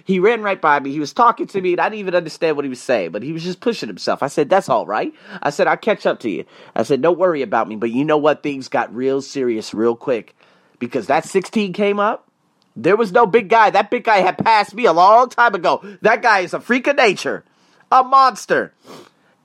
he 0.04 0.18
ran 0.20 0.42
right 0.42 0.60
by 0.60 0.78
me. 0.80 0.92
He 0.92 1.00
was 1.00 1.14
talking 1.14 1.46
to 1.46 1.60
me, 1.60 1.72
and 1.72 1.80
I 1.80 1.88
didn't 1.88 2.00
even 2.00 2.14
understand 2.14 2.56
what 2.56 2.66
he 2.66 2.68
was 2.68 2.82
saying, 2.82 3.12
but 3.12 3.22
he 3.22 3.32
was 3.32 3.42
just 3.42 3.60
pushing 3.60 3.88
himself. 3.88 4.22
I 4.22 4.28
said, 4.28 4.50
"That's 4.50 4.68
all 4.68 4.86
right." 4.86 5.12
I 5.42 5.50
said, 5.50 5.66
"I'll 5.66 5.78
catch 5.78 6.04
up 6.04 6.20
to 6.20 6.30
you." 6.30 6.44
I 6.76 6.82
said, 6.82 7.00
"Don't 7.00 7.18
worry 7.18 7.40
about 7.40 7.66
me." 7.66 7.76
But 7.76 7.90
you 7.90 8.04
know 8.04 8.18
what? 8.18 8.42
Things 8.42 8.68
got 8.68 8.94
real 8.94 9.22
serious 9.22 9.72
real 9.72 9.96
quick 9.96 10.36
because 10.78 11.06
that 11.06 11.24
16 11.24 11.72
came 11.72 11.98
up. 11.98 12.28
There 12.76 12.96
was 12.96 13.10
no 13.10 13.26
big 13.26 13.48
guy. 13.48 13.70
That 13.70 13.90
big 13.90 14.04
guy 14.04 14.18
had 14.18 14.38
passed 14.38 14.74
me 14.74 14.84
a 14.84 14.92
long 14.92 15.30
time 15.30 15.54
ago. 15.54 15.82
That 16.02 16.22
guy 16.22 16.40
is 16.40 16.54
a 16.54 16.60
freak 16.60 16.86
of 16.86 16.96
nature, 16.96 17.44
a 17.90 18.04
monster. 18.04 18.72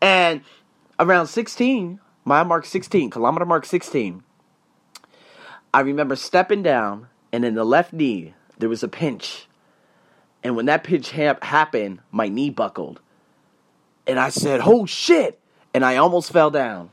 And 0.01 0.41
around 0.99 1.27
16, 1.27 1.99
mile 2.25 2.45
mark 2.45 2.65
16, 2.65 3.09
kilometer 3.09 3.45
mark 3.45 3.65
16, 3.65 4.23
I 5.73 5.79
remember 5.79 6.15
stepping 6.15 6.63
down, 6.63 7.07
and 7.31 7.43
in 7.43 7.55
the 7.55 7.63
left 7.63 7.93
knee, 7.93 8.33
there 8.57 8.69
was 8.69 8.83
a 8.83 8.87
pinch. 8.87 9.47
And 10.43 10.55
when 10.55 10.67
that 10.67 10.83
pinch 10.83 11.11
ha- 11.11 11.37
happened, 11.41 11.99
my 12.11 12.27
knee 12.27 12.49
buckled. 12.49 12.99
And 14.05 14.19
I 14.19 14.29
said, 14.29 14.61
oh 14.63 14.85
shit. 14.85 15.39
And 15.73 15.83
I 15.83 15.95
almost 15.95 16.31
fell 16.31 16.51
down. 16.51 16.91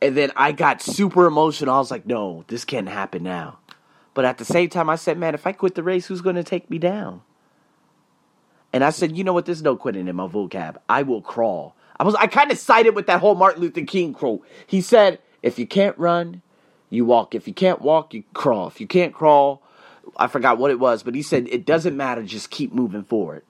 And 0.00 0.16
then 0.16 0.32
I 0.36 0.52
got 0.52 0.80
super 0.80 1.26
emotional. 1.26 1.74
I 1.74 1.78
was 1.78 1.90
like, 1.90 2.06
no, 2.06 2.44
this 2.48 2.64
can't 2.64 2.88
happen 2.88 3.22
now. 3.22 3.58
But 4.14 4.24
at 4.24 4.38
the 4.38 4.44
same 4.44 4.70
time, 4.70 4.88
I 4.88 4.96
said, 4.96 5.18
man, 5.18 5.34
if 5.34 5.46
I 5.46 5.52
quit 5.52 5.74
the 5.74 5.82
race, 5.82 6.06
who's 6.06 6.22
going 6.22 6.36
to 6.36 6.44
take 6.44 6.70
me 6.70 6.78
down? 6.78 7.22
And 8.72 8.84
I 8.84 8.90
said, 8.90 9.16
you 9.16 9.24
know 9.24 9.32
what? 9.32 9.46
There's 9.46 9.62
no 9.62 9.76
quitting 9.76 10.08
in 10.08 10.16
my 10.16 10.26
vocab. 10.26 10.76
I 10.88 11.02
will 11.02 11.20
crawl. 11.20 11.74
I 12.00 12.02
was, 12.02 12.14
I 12.14 12.28
kind 12.28 12.50
of 12.50 12.56
sided 12.56 12.94
with 12.94 13.08
that 13.08 13.20
whole 13.20 13.34
Martin 13.34 13.60
Luther 13.60 13.84
King 13.84 14.14
quote. 14.14 14.42
He 14.66 14.80
said, 14.80 15.18
if 15.42 15.58
you 15.58 15.66
can't 15.66 15.96
run, 15.98 16.40
you 16.88 17.04
walk. 17.04 17.34
If 17.34 17.46
you 17.46 17.52
can't 17.52 17.82
walk, 17.82 18.14
you 18.14 18.24
crawl. 18.32 18.68
If 18.68 18.80
you 18.80 18.86
can't 18.86 19.12
crawl, 19.12 19.62
I 20.16 20.26
forgot 20.26 20.56
what 20.56 20.70
it 20.70 20.80
was, 20.80 21.02
but 21.02 21.14
he 21.14 21.20
said, 21.20 21.46
it 21.48 21.66
doesn't 21.66 21.94
matter. 21.94 22.22
Just 22.22 22.50
keep 22.50 22.72
moving 22.72 23.04
forward. 23.04 23.42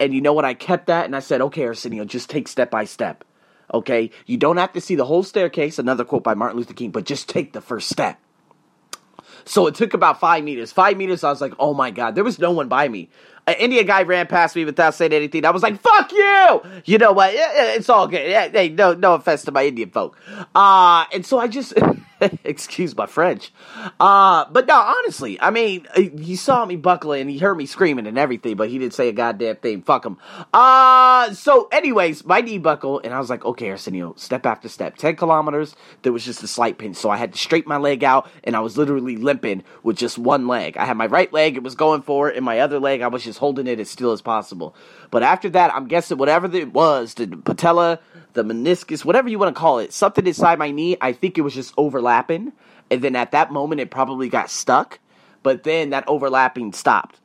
And 0.00 0.14
you 0.14 0.22
know 0.22 0.32
what? 0.32 0.46
I 0.46 0.54
kept 0.54 0.86
that 0.86 1.04
and 1.04 1.14
I 1.14 1.20
said, 1.20 1.42
okay, 1.42 1.64
Arsenio, 1.66 2.06
just 2.06 2.30
take 2.30 2.48
step 2.48 2.70
by 2.70 2.86
step. 2.86 3.24
Okay? 3.74 4.10
You 4.24 4.38
don't 4.38 4.56
have 4.56 4.72
to 4.72 4.80
see 4.80 4.94
the 4.94 5.04
whole 5.04 5.22
staircase, 5.22 5.78
another 5.78 6.04
quote 6.04 6.24
by 6.24 6.32
Martin 6.32 6.56
Luther 6.56 6.72
King, 6.72 6.92
but 6.92 7.04
just 7.04 7.28
take 7.28 7.52
the 7.52 7.60
first 7.60 7.90
step. 7.90 8.18
So 9.44 9.66
it 9.66 9.74
took 9.74 9.92
about 9.92 10.18
five 10.18 10.44
meters. 10.44 10.72
Five 10.72 10.96
meters, 10.96 11.22
I 11.22 11.28
was 11.28 11.42
like, 11.42 11.52
oh 11.58 11.74
my 11.74 11.90
God, 11.90 12.14
there 12.14 12.24
was 12.24 12.38
no 12.38 12.52
one 12.52 12.68
by 12.68 12.88
me. 12.88 13.10
An 13.48 13.54
Indian 13.60 13.86
guy 13.86 14.02
ran 14.02 14.26
past 14.26 14.56
me 14.56 14.64
without 14.64 14.94
saying 14.94 15.12
anything. 15.12 15.44
I 15.44 15.50
was 15.50 15.62
like, 15.62 15.80
"Fuck 15.80 16.12
you!" 16.12 16.62
You 16.84 16.98
know 16.98 17.12
what? 17.12 17.30
It's 17.32 17.88
all 17.88 18.08
good. 18.08 18.20
Hey, 18.52 18.70
no, 18.70 18.94
no 18.94 19.14
offense 19.14 19.44
to 19.44 19.52
my 19.52 19.66
Indian 19.66 19.90
folk. 19.90 20.18
Uh, 20.54 21.04
and 21.12 21.24
so 21.24 21.38
I 21.38 21.46
just. 21.48 21.72
excuse 22.44 22.96
my 22.96 23.06
French. 23.06 23.52
Uh, 24.00 24.44
but 24.50 24.66
no, 24.66 24.74
honestly, 24.74 25.40
I 25.40 25.50
mean, 25.50 25.86
he 25.94 26.36
saw 26.36 26.64
me 26.64 26.76
buckling, 26.76 27.28
he 27.28 27.38
heard 27.38 27.56
me 27.56 27.66
screaming 27.66 28.06
and 28.06 28.18
everything, 28.18 28.56
but 28.56 28.68
he 28.68 28.78
didn't 28.78 28.94
say 28.94 29.08
a 29.08 29.12
goddamn 29.12 29.56
thing. 29.56 29.82
Fuck 29.82 30.06
him. 30.06 30.18
Uh, 30.52 31.32
so 31.32 31.68
anyways, 31.72 32.24
my 32.24 32.40
knee 32.40 32.58
buckled, 32.58 33.04
and 33.04 33.12
I 33.12 33.18
was 33.18 33.30
like, 33.30 33.44
okay, 33.44 33.70
Arsenio, 33.70 34.14
step 34.16 34.46
after 34.46 34.68
step. 34.68 34.96
10 34.96 35.16
kilometers, 35.16 35.74
there 36.02 36.12
was 36.12 36.24
just 36.24 36.42
a 36.42 36.48
slight 36.48 36.78
pinch, 36.78 36.96
so 36.96 37.10
I 37.10 37.16
had 37.16 37.32
to 37.32 37.38
straighten 37.38 37.68
my 37.68 37.76
leg 37.76 38.04
out, 38.04 38.30
and 38.44 38.56
I 38.56 38.60
was 38.60 38.78
literally 38.78 39.16
limping 39.16 39.62
with 39.82 39.96
just 39.96 40.18
one 40.18 40.46
leg. 40.46 40.76
I 40.76 40.84
had 40.84 40.96
my 40.96 41.06
right 41.06 41.32
leg, 41.32 41.56
it 41.56 41.62
was 41.62 41.74
going 41.74 42.02
for 42.02 42.30
it, 42.30 42.36
and 42.36 42.44
my 42.44 42.60
other 42.60 42.78
leg, 42.78 43.02
I 43.02 43.08
was 43.08 43.24
just 43.24 43.38
holding 43.38 43.66
it 43.66 43.80
as 43.80 43.90
still 43.90 44.12
as 44.12 44.22
possible. 44.22 44.74
But 45.10 45.22
after 45.22 45.50
that, 45.50 45.74
I'm 45.74 45.86
guessing 45.86 46.18
whatever 46.18 46.54
it 46.54 46.72
was, 46.72 47.14
the 47.14 47.26
patella, 47.28 48.00
the 48.36 48.44
meniscus, 48.44 49.04
whatever 49.04 49.28
you 49.28 49.38
want 49.38 49.54
to 49.54 49.60
call 49.60 49.80
it, 49.80 49.92
something 49.92 50.26
inside 50.26 50.58
my 50.58 50.70
knee, 50.70 50.96
I 51.00 51.12
think 51.12 51.36
it 51.36 51.42
was 51.42 51.54
just 51.54 51.74
overlapping. 51.76 52.52
And 52.90 53.02
then 53.02 53.16
at 53.16 53.32
that 53.32 53.50
moment, 53.50 53.80
it 53.80 53.90
probably 53.90 54.28
got 54.28 54.48
stuck. 54.48 55.00
But 55.42 55.64
then 55.64 55.90
that 55.90 56.04
overlapping 56.06 56.72
stopped. 56.72 57.18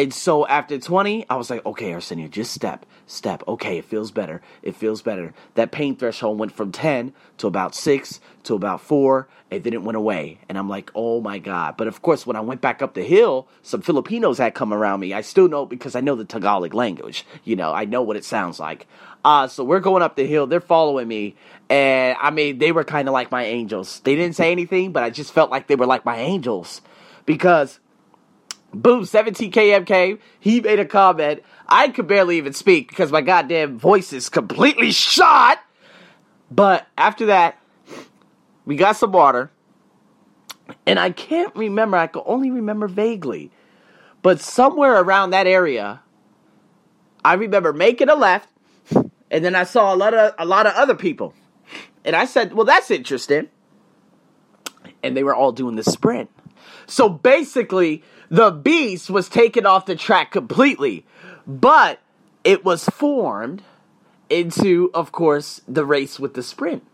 And 0.00 0.14
so 0.14 0.46
after 0.46 0.78
20, 0.78 1.28
I 1.28 1.36
was 1.36 1.50
like, 1.50 1.66
okay, 1.66 1.92
Arsenio, 1.92 2.26
just 2.26 2.54
step, 2.54 2.86
step. 3.06 3.42
Okay, 3.46 3.76
it 3.76 3.84
feels 3.84 4.10
better. 4.10 4.40
It 4.62 4.74
feels 4.74 5.02
better. 5.02 5.34
That 5.56 5.72
pain 5.72 5.94
threshold 5.94 6.38
went 6.38 6.52
from 6.52 6.72
10 6.72 7.12
to 7.36 7.46
about 7.46 7.74
6 7.74 8.18
to 8.44 8.54
about 8.54 8.80
4, 8.80 9.28
and 9.50 9.62
then 9.62 9.74
it 9.74 9.82
went 9.82 9.98
away. 9.98 10.38
And 10.48 10.56
I'm 10.56 10.70
like, 10.70 10.90
oh 10.94 11.20
my 11.20 11.38
God. 11.38 11.76
But 11.76 11.86
of 11.86 12.00
course, 12.00 12.26
when 12.26 12.34
I 12.34 12.40
went 12.40 12.62
back 12.62 12.80
up 12.80 12.94
the 12.94 13.02
hill, 13.02 13.46
some 13.60 13.82
Filipinos 13.82 14.38
had 14.38 14.54
come 14.54 14.72
around 14.72 15.00
me. 15.00 15.12
I 15.12 15.20
still 15.20 15.50
know 15.50 15.66
because 15.66 15.94
I 15.94 16.00
know 16.00 16.16
the 16.16 16.24
Tagalog 16.24 16.72
language. 16.72 17.26
You 17.44 17.56
know, 17.56 17.74
I 17.74 17.84
know 17.84 18.00
what 18.00 18.16
it 18.16 18.24
sounds 18.24 18.58
like. 18.58 18.86
Uh, 19.22 19.48
so 19.48 19.64
we're 19.64 19.80
going 19.80 20.02
up 20.02 20.16
the 20.16 20.26
hill. 20.26 20.46
They're 20.46 20.62
following 20.62 21.08
me. 21.08 21.36
And 21.68 22.16
I 22.18 22.30
mean, 22.30 22.56
they 22.56 22.72
were 22.72 22.84
kind 22.84 23.06
of 23.06 23.12
like 23.12 23.30
my 23.30 23.44
angels. 23.44 24.00
They 24.00 24.16
didn't 24.16 24.36
say 24.36 24.50
anything, 24.50 24.92
but 24.92 25.02
I 25.02 25.10
just 25.10 25.34
felt 25.34 25.50
like 25.50 25.66
they 25.66 25.76
were 25.76 25.84
like 25.84 26.06
my 26.06 26.16
angels. 26.16 26.80
Because, 27.26 27.80
boom, 28.72 29.04
17 29.04 29.52
KM 29.52 29.86
came. 29.86 30.18
He 30.38 30.60
made 30.60 30.78
a 30.78 30.84
comment. 30.84 31.42
I 31.68 31.88
could 31.88 32.06
barely 32.06 32.36
even 32.38 32.52
speak 32.52 32.88
because 32.88 33.12
my 33.12 33.20
goddamn 33.20 33.78
voice 33.78 34.12
is 34.12 34.28
completely 34.28 34.90
shot. 34.90 35.58
But 36.50 36.86
after 36.98 37.26
that, 37.26 37.58
we 38.64 38.76
got 38.76 38.96
some 38.96 39.12
water. 39.12 39.50
And 40.86 40.98
I 40.98 41.10
can't 41.10 41.54
remember, 41.56 41.96
I 41.96 42.06
can 42.06 42.22
only 42.26 42.50
remember 42.50 42.88
vaguely. 42.88 43.50
But 44.22 44.40
somewhere 44.40 45.00
around 45.00 45.30
that 45.30 45.46
area, 45.46 46.00
I 47.24 47.34
remember 47.34 47.72
making 47.72 48.08
a 48.08 48.14
left 48.14 48.48
and 49.30 49.44
then 49.44 49.54
I 49.54 49.64
saw 49.64 49.94
a 49.94 49.96
lot 49.96 50.12
of 50.12 50.34
a 50.38 50.44
lot 50.44 50.66
of 50.66 50.74
other 50.74 50.94
people. 50.94 51.34
And 52.04 52.16
I 52.16 52.24
said, 52.24 52.52
"Well, 52.52 52.66
that's 52.66 52.90
interesting." 52.90 53.48
And 55.02 55.16
they 55.16 55.22
were 55.22 55.34
all 55.34 55.52
doing 55.52 55.76
the 55.76 55.84
sprint. 55.84 56.30
So 56.86 57.08
basically, 57.08 58.02
the 58.30 58.50
beast 58.50 59.10
was 59.10 59.28
taken 59.28 59.66
off 59.66 59.86
the 59.86 59.96
track 59.96 60.30
completely. 60.30 61.04
But 61.46 62.00
it 62.44 62.64
was 62.64 62.84
formed 62.84 63.62
into, 64.28 64.90
of 64.94 65.12
course, 65.12 65.60
the 65.66 65.84
race 65.84 66.18
with 66.18 66.34
the 66.34 66.42
sprint. 66.42 66.84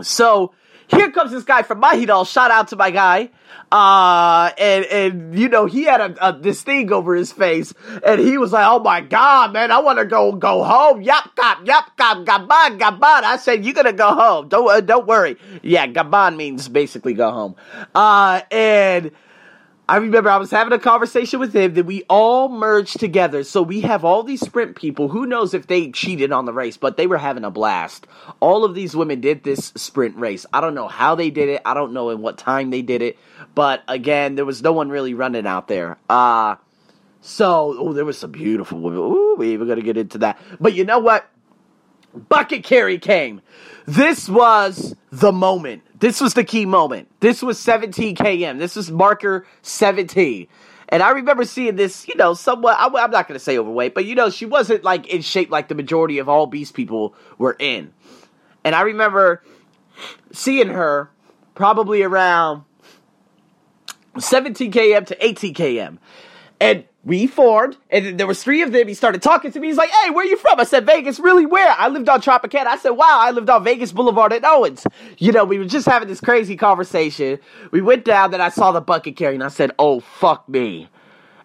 So 0.00 0.54
here 0.86 1.10
comes 1.10 1.30
this 1.32 1.44
guy 1.44 1.62
from 1.62 1.82
Mahidol. 1.82 2.26
Shout 2.26 2.50
out 2.50 2.68
to 2.68 2.76
my 2.76 2.90
guy. 2.90 3.30
Uh, 3.70 4.50
and, 4.58 4.84
and, 4.86 5.38
you 5.38 5.48
know, 5.48 5.66
he 5.66 5.84
had 5.84 6.00
a, 6.00 6.28
a, 6.28 6.38
this 6.38 6.62
thing 6.62 6.92
over 6.92 7.14
his 7.14 7.32
face 7.32 7.72
and 8.04 8.20
he 8.20 8.38
was 8.38 8.52
like, 8.52 8.66
Oh 8.66 8.80
my 8.80 9.00
God, 9.00 9.52
man, 9.52 9.70
I 9.70 9.78
want 9.80 9.98
to 9.98 10.04
go, 10.04 10.32
go 10.32 10.64
home. 10.64 11.02
Yap, 11.02 11.34
kap, 11.36 11.66
yap, 11.66 11.96
kap, 11.96 12.18
gaban, 12.18 12.78
gaban. 12.78 13.22
I 13.24 13.36
said, 13.36 13.64
you're 13.64 13.74
going 13.74 13.86
to 13.86 13.92
go 13.92 14.14
home. 14.14 14.48
Don't, 14.48 14.68
uh, 14.68 14.80
don't 14.80 15.06
worry. 15.06 15.36
Yeah, 15.62 15.86
gaban 15.86 16.36
means 16.36 16.68
basically 16.68 17.14
go 17.14 17.30
home. 17.30 17.56
Uh, 17.94 18.42
and, 18.50 19.12
I 19.90 19.96
remember 19.96 20.30
I 20.30 20.36
was 20.36 20.52
having 20.52 20.72
a 20.72 20.78
conversation 20.78 21.40
with 21.40 21.52
him 21.52 21.74
that 21.74 21.84
we 21.84 22.04
all 22.08 22.48
merged 22.48 23.00
together. 23.00 23.42
So 23.42 23.60
we 23.60 23.80
have 23.80 24.04
all 24.04 24.22
these 24.22 24.40
sprint 24.40 24.76
people. 24.76 25.08
Who 25.08 25.26
knows 25.26 25.52
if 25.52 25.66
they 25.66 25.90
cheated 25.90 26.30
on 26.30 26.44
the 26.44 26.52
race, 26.52 26.76
but 26.76 26.96
they 26.96 27.08
were 27.08 27.18
having 27.18 27.42
a 27.42 27.50
blast. 27.50 28.06
All 28.38 28.64
of 28.64 28.76
these 28.76 28.94
women 28.94 29.20
did 29.20 29.42
this 29.42 29.72
sprint 29.74 30.14
race. 30.16 30.46
I 30.52 30.60
don't 30.60 30.76
know 30.76 30.86
how 30.86 31.16
they 31.16 31.28
did 31.28 31.48
it. 31.48 31.62
I 31.64 31.74
don't 31.74 31.92
know 31.92 32.10
in 32.10 32.22
what 32.22 32.38
time 32.38 32.70
they 32.70 32.82
did 32.82 33.02
it. 33.02 33.18
But 33.56 33.82
again, 33.88 34.36
there 34.36 34.44
was 34.44 34.62
no 34.62 34.70
one 34.72 34.90
really 34.90 35.12
running 35.12 35.44
out 35.44 35.66
there. 35.66 35.98
Uh 36.08 36.54
so 37.20 37.74
oh, 37.76 37.92
there 37.92 38.04
was 38.04 38.16
some 38.16 38.30
beautiful 38.30 38.80
women. 38.80 39.00
Ooh, 39.00 39.34
we 39.38 39.52
even 39.54 39.66
gonna 39.66 39.82
get 39.82 39.96
into 39.96 40.18
that. 40.18 40.38
But 40.60 40.74
you 40.74 40.84
know 40.84 41.00
what? 41.00 41.28
Bucket 42.14 42.64
carry 42.64 42.98
came. 42.98 43.40
This 43.86 44.28
was 44.28 44.94
the 45.10 45.32
moment. 45.32 45.82
This 45.98 46.20
was 46.20 46.34
the 46.34 46.44
key 46.44 46.66
moment. 46.66 47.08
This 47.20 47.42
was 47.42 47.58
17 47.58 48.16
km. 48.16 48.58
This 48.58 48.76
was 48.76 48.90
marker 48.90 49.46
17. 49.62 50.46
And 50.88 51.02
I 51.02 51.10
remember 51.10 51.44
seeing 51.44 51.76
this, 51.76 52.08
you 52.08 52.16
know, 52.16 52.34
somewhat, 52.34 52.76
I'm 52.78 52.92
not 52.92 53.28
going 53.28 53.38
to 53.38 53.44
say 53.44 53.58
overweight, 53.58 53.94
but 53.94 54.04
you 54.04 54.14
know, 54.14 54.28
she 54.28 54.44
wasn't 54.44 54.82
like 54.82 55.06
in 55.06 55.22
shape 55.22 55.50
like 55.50 55.68
the 55.68 55.74
majority 55.74 56.18
of 56.18 56.28
all 56.28 56.46
beast 56.46 56.74
people 56.74 57.14
were 57.38 57.56
in. 57.58 57.92
And 58.64 58.74
I 58.74 58.82
remember 58.82 59.42
seeing 60.32 60.68
her 60.68 61.10
probably 61.54 62.02
around 62.02 62.64
17 64.18 64.72
km 64.72 65.06
to 65.06 65.24
18 65.24 65.54
km. 65.54 65.98
And 66.60 66.84
we 67.02 67.26
formed, 67.26 67.78
and 67.88 68.20
there 68.20 68.26
was 68.26 68.42
three 68.42 68.60
of 68.60 68.72
them. 68.72 68.86
He 68.86 68.94
started 68.94 69.22
talking 69.22 69.50
to 69.52 69.60
me. 69.60 69.68
He's 69.68 69.76
like, 69.76 69.90
"Hey, 69.90 70.10
where 70.10 70.26
you 70.26 70.36
from?" 70.36 70.60
I 70.60 70.64
said, 70.64 70.84
"Vegas." 70.84 71.18
Really? 71.18 71.46
Where? 71.46 71.74
I 71.78 71.88
lived 71.88 72.08
on 72.08 72.20
Tropicana. 72.20 72.66
I 72.66 72.76
said, 72.76 72.90
"Wow, 72.90 73.18
I 73.20 73.30
lived 73.30 73.48
on 73.48 73.64
Vegas 73.64 73.90
Boulevard 73.90 74.32
at 74.34 74.44
Owens." 74.44 74.86
You 75.18 75.32
know, 75.32 75.44
we 75.44 75.58
were 75.58 75.64
just 75.64 75.86
having 75.86 76.08
this 76.08 76.20
crazy 76.20 76.56
conversation. 76.56 77.38
We 77.70 77.80
went 77.80 78.04
down, 78.04 78.32
then 78.32 78.42
I 78.42 78.50
saw 78.50 78.72
the 78.72 78.82
bucket 78.82 79.16
carry, 79.16 79.34
and 79.34 79.44
I 79.44 79.48
said, 79.48 79.72
"Oh 79.78 80.00
fuck 80.00 80.46
me." 80.48 80.88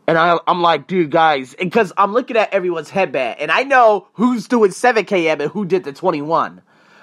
And 0.08 0.18
I, 0.20 0.38
am 0.46 0.62
like, 0.62 0.86
dude, 0.86 1.10
guys, 1.10 1.56
because 1.58 1.92
I'm 1.98 2.14
looking 2.14 2.38
at 2.38 2.54
everyone's 2.54 2.92
headband, 2.92 3.40
and 3.40 3.50
I 3.50 3.64
know 3.64 4.08
who's 4.14 4.48
doing 4.48 4.70
7 4.70 5.04
km 5.04 5.42
and 5.42 5.52
who 5.52 5.66
did 5.66 5.84
the 5.84 5.94
21 5.94 6.62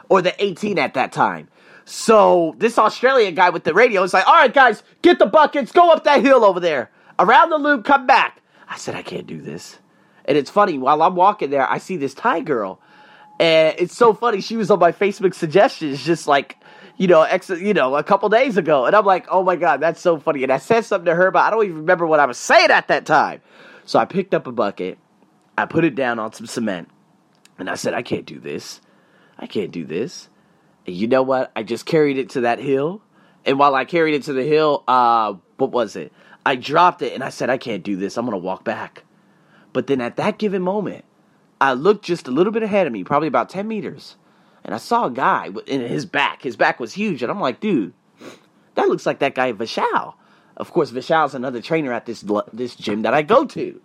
or 0.08 0.22
the 0.22 0.34
18 0.42 0.78
at 0.78 0.94
that 0.94 1.10
time. 1.10 1.48
So 1.84 2.54
this 2.58 2.78
Australian 2.78 3.34
guy 3.34 3.50
with 3.50 3.64
the 3.64 3.74
radio 3.74 4.04
is 4.04 4.14
like, 4.14 4.26
all 4.28 4.34
right, 4.34 4.54
guys, 4.54 4.84
get 5.02 5.18
the 5.18 5.26
buckets, 5.26 5.72
go 5.72 5.90
up 5.90 6.04
that 6.04 6.22
hill 6.22 6.44
over 6.44 6.60
there, 6.60 6.90
around 7.18 7.50
the 7.50 7.58
loop, 7.58 7.84
come 7.84 8.06
back. 8.06 8.41
I 8.72 8.76
said, 8.78 8.94
I 8.94 9.02
can't 9.02 9.26
do 9.26 9.40
this. 9.40 9.78
And 10.24 10.38
it's 10.38 10.50
funny, 10.50 10.78
while 10.78 11.02
I'm 11.02 11.14
walking 11.14 11.50
there, 11.50 11.68
I 11.70 11.76
see 11.76 11.98
this 11.98 12.14
Thai 12.14 12.40
girl. 12.40 12.80
And 13.38 13.74
it's 13.78 13.94
so 13.94 14.14
funny. 14.14 14.40
She 14.40 14.56
was 14.56 14.70
on 14.70 14.78
my 14.78 14.92
Facebook 14.92 15.34
suggestions 15.34 16.02
just 16.02 16.26
like, 16.26 16.56
you 16.96 17.06
know, 17.06 17.20
ex- 17.20 17.50
you 17.50 17.74
know, 17.74 17.96
a 17.96 18.02
couple 18.02 18.30
days 18.30 18.56
ago. 18.56 18.86
And 18.86 18.96
I'm 18.96 19.04
like, 19.04 19.26
oh 19.30 19.42
my 19.42 19.56
God, 19.56 19.80
that's 19.80 20.00
so 20.00 20.18
funny. 20.18 20.42
And 20.42 20.50
I 20.50 20.56
said 20.56 20.86
something 20.86 21.04
to 21.04 21.14
her, 21.14 21.30
but 21.30 21.40
I 21.40 21.50
don't 21.50 21.64
even 21.64 21.76
remember 21.78 22.06
what 22.06 22.18
I 22.18 22.24
was 22.24 22.38
saying 22.38 22.70
at 22.70 22.88
that 22.88 23.04
time. 23.04 23.42
So 23.84 23.98
I 23.98 24.06
picked 24.06 24.32
up 24.32 24.46
a 24.46 24.52
bucket, 24.52 24.96
I 25.58 25.66
put 25.66 25.84
it 25.84 25.94
down 25.94 26.18
on 26.18 26.32
some 26.32 26.46
cement, 26.46 26.88
and 27.58 27.68
I 27.68 27.74
said, 27.74 27.92
I 27.92 28.02
can't 28.02 28.24
do 28.24 28.38
this. 28.38 28.80
I 29.38 29.46
can't 29.46 29.70
do 29.70 29.84
this. 29.84 30.30
And 30.86 30.96
you 30.96 31.08
know 31.08 31.22
what? 31.22 31.52
I 31.54 31.62
just 31.62 31.84
carried 31.84 32.16
it 32.16 32.30
to 32.30 32.42
that 32.42 32.58
hill. 32.58 33.02
And 33.44 33.58
while 33.58 33.74
I 33.74 33.84
carried 33.84 34.14
it 34.14 34.22
to 34.24 34.32
the 34.32 34.44
hill, 34.44 34.82
uh, 34.88 35.34
what 35.58 35.72
was 35.72 35.96
it? 35.96 36.12
I 36.44 36.56
dropped 36.56 37.02
it 37.02 37.12
and 37.12 37.22
I 37.22 37.28
said, 37.28 37.50
I 37.50 37.58
can't 37.58 37.82
do 37.82 37.96
this. 37.96 38.16
I'm 38.16 38.26
going 38.26 38.32
to 38.32 38.44
walk 38.44 38.64
back. 38.64 39.04
But 39.72 39.86
then 39.86 40.00
at 40.00 40.16
that 40.16 40.38
given 40.38 40.62
moment, 40.62 41.04
I 41.60 41.74
looked 41.74 42.04
just 42.04 42.28
a 42.28 42.32
little 42.32 42.52
bit 42.52 42.62
ahead 42.62 42.86
of 42.86 42.92
me, 42.92 43.04
probably 43.04 43.28
about 43.28 43.48
10 43.48 43.68
meters, 43.68 44.16
and 44.64 44.74
I 44.74 44.78
saw 44.78 45.06
a 45.06 45.10
guy 45.10 45.48
in 45.66 45.80
his 45.80 46.06
back. 46.06 46.42
His 46.42 46.56
back 46.56 46.80
was 46.80 46.92
huge. 46.92 47.22
And 47.22 47.30
I'm 47.30 47.40
like, 47.40 47.60
dude, 47.60 47.94
that 48.74 48.88
looks 48.88 49.06
like 49.06 49.20
that 49.20 49.34
guy 49.34 49.52
Vishal. 49.52 50.14
Of 50.56 50.72
course, 50.72 50.90
Vishal's 50.90 51.34
another 51.34 51.62
trainer 51.62 51.92
at 51.92 52.06
this, 52.06 52.24
this 52.52 52.76
gym 52.76 53.02
that 53.02 53.14
I 53.14 53.22
go 53.22 53.44
to. 53.44 53.80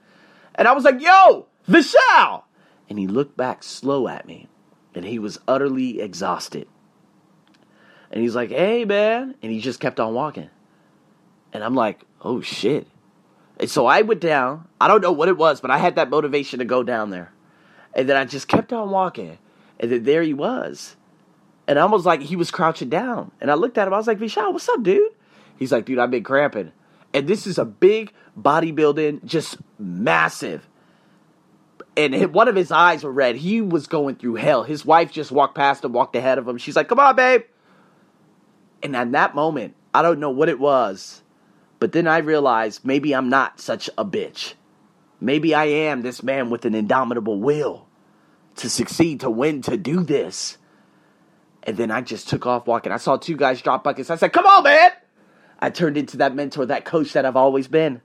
And 0.55 0.67
I 0.67 0.73
was 0.73 0.83
like, 0.83 1.01
yo, 1.01 1.47
Vishal! 1.67 2.43
And 2.89 2.97
he 2.99 3.07
looked 3.07 3.37
back 3.37 3.63
slow 3.63 4.07
at 4.07 4.27
me, 4.27 4.47
and 4.93 5.05
he 5.05 5.19
was 5.19 5.39
utterly 5.47 6.01
exhausted. 6.01 6.67
And 8.11 8.21
he's 8.21 8.35
like, 8.35 8.49
hey, 8.49 8.85
man. 8.85 9.35
And 9.41 9.51
he 9.51 9.59
just 9.59 9.79
kept 9.79 9.99
on 9.99 10.13
walking. 10.13 10.49
And 11.57 11.63
I'm 11.63 11.73
like, 11.73 12.05
oh 12.21 12.39
shit. 12.39 12.85
And 13.59 13.67
so 13.67 13.87
I 13.87 14.03
went 14.03 14.21
down. 14.21 14.67
I 14.79 14.87
don't 14.87 15.01
know 15.01 15.11
what 15.11 15.27
it 15.27 15.37
was, 15.37 15.59
but 15.59 15.71
I 15.71 15.79
had 15.79 15.95
that 15.95 16.11
motivation 16.11 16.59
to 16.59 16.65
go 16.65 16.83
down 16.83 17.09
there. 17.09 17.33
And 17.95 18.07
then 18.07 18.15
I 18.15 18.25
just 18.25 18.47
kept 18.47 18.71
on 18.71 18.91
walking. 18.91 19.39
And 19.79 19.91
then 19.91 20.03
there 20.03 20.21
he 20.21 20.35
was. 20.35 20.95
And 21.67 21.79
I 21.79 21.85
was 21.85 22.05
like, 22.05 22.21
he 22.21 22.35
was 22.35 22.51
crouching 22.51 22.89
down. 22.89 23.31
And 23.41 23.49
I 23.49 23.55
looked 23.55 23.79
at 23.79 23.87
him. 23.87 23.93
I 23.95 23.97
was 23.97 24.05
like, 24.05 24.19
Vishal, 24.19 24.53
what's 24.53 24.69
up, 24.69 24.83
dude? 24.83 25.11
He's 25.57 25.71
like, 25.71 25.85
dude, 25.85 25.97
I've 25.97 26.11
been 26.11 26.23
cramping. 26.23 26.73
And 27.11 27.27
this 27.27 27.47
is 27.47 27.57
a 27.57 27.65
big 27.65 28.13
bodybuilding, 28.39 29.25
just 29.25 29.57
massive. 29.79 30.67
And 31.95 32.35
one 32.35 32.47
of 32.47 32.55
his 32.55 32.71
eyes 32.71 33.03
were 33.03 33.11
red. 33.11 33.35
He 33.35 33.61
was 33.61 33.87
going 33.87 34.17
through 34.17 34.35
hell. 34.35 34.61
His 34.61 34.85
wife 34.85 35.11
just 35.11 35.31
walked 35.31 35.55
past 35.55 35.83
him, 35.83 35.91
walked 35.93 36.15
ahead 36.15 36.37
of 36.37 36.47
him. 36.47 36.59
She's 36.59 36.75
like, 36.75 36.87
come 36.87 36.99
on, 36.99 37.15
babe. 37.15 37.41
And 38.83 38.95
at 38.95 39.11
that 39.13 39.33
moment, 39.33 39.73
I 39.91 40.03
don't 40.03 40.19
know 40.19 40.29
what 40.29 40.49
it 40.49 40.59
was 40.59 41.23
but 41.79 41.91
then 41.91 42.07
I 42.07 42.19
realized 42.19 42.85
maybe 42.85 43.13
I'm 43.13 43.29
not 43.29 43.59
such 43.59 43.89
a 43.97 44.05
bitch. 44.05 44.53
maybe 45.19 45.53
I 45.55 45.65
am 45.65 46.01
this 46.01 46.21
man 46.23 46.49
with 46.49 46.65
an 46.65 46.75
indomitable 46.75 47.39
will 47.39 47.87
to 48.57 48.69
succeed, 48.69 49.21
to 49.21 49.29
win, 49.29 49.61
to 49.63 49.77
do 49.77 50.03
this. 50.03 50.57
And 51.63 51.77
then 51.77 51.91
I 51.91 52.01
just 52.01 52.29
took 52.29 52.45
off 52.45 52.67
walking. 52.67 52.91
I 52.91 52.97
saw 52.97 53.17
two 53.17 53.35
guys 53.35 53.61
drop 53.61 53.83
buckets. 53.83 54.09
I 54.09 54.15
said, 54.15 54.33
Come 54.33 54.45
on, 54.45 54.63
man. 54.63 54.91
I 55.59 55.69
turned 55.69 55.97
into 55.97 56.17
that 56.17 56.35
mentor, 56.35 56.65
that 56.67 56.85
coach 56.85 57.13
that 57.13 57.25
I've 57.25 57.35
always 57.35 57.67
been. 57.67 58.01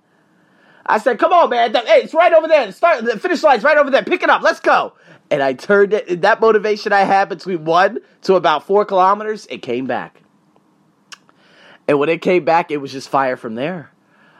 I 0.85 0.99
said, 0.99 1.19
Come 1.19 1.33
on, 1.33 1.51
man. 1.51 1.73
Hey, 1.75 2.03
it's 2.03 2.15
right 2.15 2.33
over 2.33 2.49
there. 2.49 2.73
Start 2.73 3.05
the 3.05 3.19
finish 3.19 3.43
line's 3.43 3.63
right 3.63 3.79
over 3.79 3.91
there. 3.91 4.03
Pick 4.03 4.23
it 4.23 4.31
up. 4.31 4.43
Let's 4.43 4.61
go. 4.61 4.95
And 5.31 5.43
I 5.43 5.53
turned 5.53 5.93
it, 5.93 6.23
that 6.23 6.41
motivation 6.41 6.93
I 6.93 7.01
had 7.01 7.29
between 7.29 7.65
one 7.65 7.99
to 8.23 8.35
about 8.35 8.67
four 8.67 8.85
kilometers, 8.85 9.47
it 9.49 9.59
came 9.59 9.87
back. 9.87 10.22
And 11.93 11.99
when 11.99 12.09
it 12.09 12.23
came 12.23 12.47
back, 12.47 12.71
it 12.71 12.79
was 12.79 12.91
just 12.91 13.11
fire 13.11 13.37
from 13.37 13.55
there. 13.55 13.91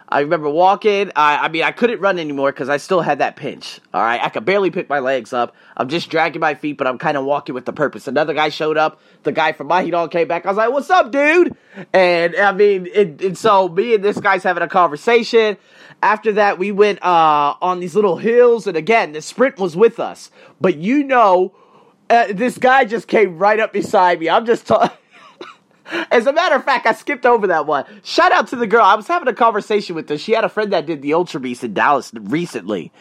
I 0.09 0.21
remember 0.21 0.49
walking. 0.49 1.11
I, 1.15 1.37
I 1.37 1.49
mean, 1.51 1.65
I 1.65 1.71
couldn't 1.71 2.01
run 2.01 2.19
anymore 2.19 2.51
because 2.51 2.71
I 2.71 2.79
still 2.79 3.03
had 3.03 3.19
that 3.19 3.37
pinch. 3.37 3.79
All 3.93 4.01
right, 4.01 4.19
I 4.23 4.31
could 4.31 4.47
barely 4.47 4.71
pick 4.71 4.89
my 4.89 5.01
legs 5.01 5.35
up. 5.35 5.55
I'm 5.77 5.91
just 5.91 6.09
dragging 6.09 6.41
my 6.41 6.55
feet, 6.55 6.79
but 6.79 6.87
I'm 6.87 6.97
kind 6.97 7.15
of 7.15 7.27
walking 7.27 7.55
with 7.55 7.67
the 7.67 7.75
purpose. 7.75 8.09
Another 8.09 8.33
guy 8.33 8.49
showed 8.49 8.79
up. 8.79 9.03
The 9.25 9.33
guy 9.33 9.53
from 9.53 9.69
Mahidol 9.69 10.11
came 10.11 10.29
back. 10.29 10.47
I 10.47 10.49
was 10.49 10.57
like, 10.57 10.73
"What's 10.73 10.89
up, 10.89 11.13
dude?" 11.13 11.55
And 11.93 12.35
I 12.37 12.53
mean, 12.53 12.87
it, 12.87 13.21
and 13.21 13.37
so 13.37 13.69
me 13.69 13.97
and 13.97 14.03
this 14.03 14.19
guy's 14.19 14.43
having 14.43 14.63
a 14.63 14.69
conversation. 14.69 15.59
After 16.03 16.33
that, 16.33 16.59
we 16.59 16.73
went 16.73 17.05
uh, 17.05 17.57
on 17.61 17.81
these 17.81 17.95
little 17.95 18.17
hills, 18.17 18.67
and 18.67 18.79
again, 18.79 19.13
the 19.13 19.21
sprint 19.21 19.59
was 19.59 19.77
with 19.77 20.01
us. 20.01 20.31
But 20.59 20.79
you 20.79 21.05
know, 21.05 21.55
uh, 22.09 22.29
this 22.33 22.57
guy 22.57 22.87
just 22.87 23.09
came 23.09 23.37
right 23.37 23.61
up 23.61 23.75
beside 23.75 24.21
me. 24.21 24.31
I'm 24.31 24.47
just 24.47 24.67
talking. 24.67 24.97
As 26.11 26.27
a 26.27 26.33
matter 26.33 26.55
of 26.55 26.65
fact, 26.65 26.87
I 26.87 26.93
skipped 26.93 27.27
over 27.27 27.47
that 27.49 27.67
one. 27.67 27.85
Shout 28.03 28.33
out 28.33 28.49
to 28.49 28.57
the 28.57 28.67
girl. 28.67 28.85
I 28.85 28.95
was 28.95 29.09
having 29.09 29.29
a 29.29 29.35
conversation 29.35 29.95
with 29.95 30.09
her. 30.09 30.19
She 30.19 30.33
had 30.33 30.45
a 30.45 30.49
friend 30.49 30.73
that 30.73 30.87
did 30.87 31.03
the 31.03 31.15
Ultra 31.15 31.41
Beast 31.41 31.65
in 31.65 31.75
Dallas 31.75 32.13
recently. 32.15 32.93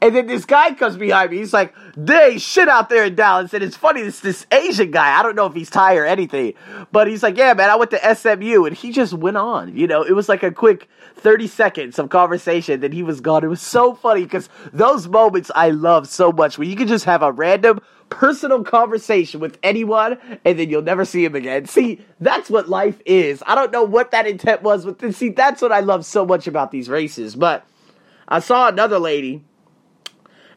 And 0.00 0.14
then 0.14 0.26
this 0.26 0.44
guy 0.44 0.74
comes 0.74 0.96
behind 0.96 1.32
me. 1.32 1.38
He's 1.38 1.52
like, 1.52 1.74
they 1.96 2.38
shit 2.38 2.68
out 2.68 2.88
there 2.88 3.04
in 3.04 3.16
Dallas. 3.16 3.52
And 3.52 3.64
it's 3.64 3.76
funny, 3.76 4.02
it's 4.02 4.20
this 4.20 4.46
Asian 4.52 4.92
guy. 4.92 5.18
I 5.18 5.22
don't 5.24 5.34
know 5.34 5.46
if 5.46 5.54
he's 5.54 5.70
Thai 5.70 5.96
or 5.96 6.04
anything. 6.04 6.54
But 6.92 7.08
he's 7.08 7.22
like, 7.22 7.36
yeah, 7.36 7.52
man, 7.54 7.68
I 7.68 7.74
went 7.74 7.90
to 7.90 8.14
SMU. 8.14 8.64
And 8.64 8.76
he 8.76 8.92
just 8.92 9.12
went 9.12 9.36
on. 9.36 9.76
You 9.76 9.88
know, 9.88 10.02
it 10.02 10.12
was 10.12 10.28
like 10.28 10.44
a 10.44 10.52
quick 10.52 10.88
30 11.16 11.48
seconds 11.48 11.98
of 11.98 12.10
conversation. 12.10 12.78
Then 12.78 12.92
he 12.92 13.02
was 13.02 13.20
gone. 13.20 13.42
It 13.42 13.48
was 13.48 13.60
so 13.60 13.94
funny 13.94 14.22
because 14.22 14.48
those 14.72 15.08
moments 15.08 15.50
I 15.54 15.70
love 15.70 16.08
so 16.08 16.30
much 16.30 16.58
where 16.58 16.68
you 16.68 16.76
can 16.76 16.86
just 16.86 17.04
have 17.04 17.22
a 17.22 17.32
random 17.32 17.80
personal 18.08 18.64
conversation 18.64 19.40
with 19.40 19.58
anyone 19.62 20.18
and 20.44 20.58
then 20.58 20.70
you'll 20.70 20.80
never 20.80 21.04
see 21.04 21.24
him 21.24 21.34
again. 21.34 21.66
See, 21.66 22.00
that's 22.20 22.48
what 22.48 22.68
life 22.68 23.00
is. 23.04 23.42
I 23.46 23.54
don't 23.54 23.72
know 23.72 23.82
what 23.82 24.12
that 24.12 24.26
intent 24.26 24.62
was, 24.62 24.86
but 24.86 25.14
see, 25.14 25.30
that's 25.30 25.60
what 25.60 25.72
I 25.72 25.80
love 25.80 26.06
so 26.06 26.24
much 26.24 26.46
about 26.46 26.70
these 26.70 26.88
races. 26.88 27.34
But 27.34 27.66
I 28.28 28.38
saw 28.40 28.68
another 28.68 28.98
lady 28.98 29.44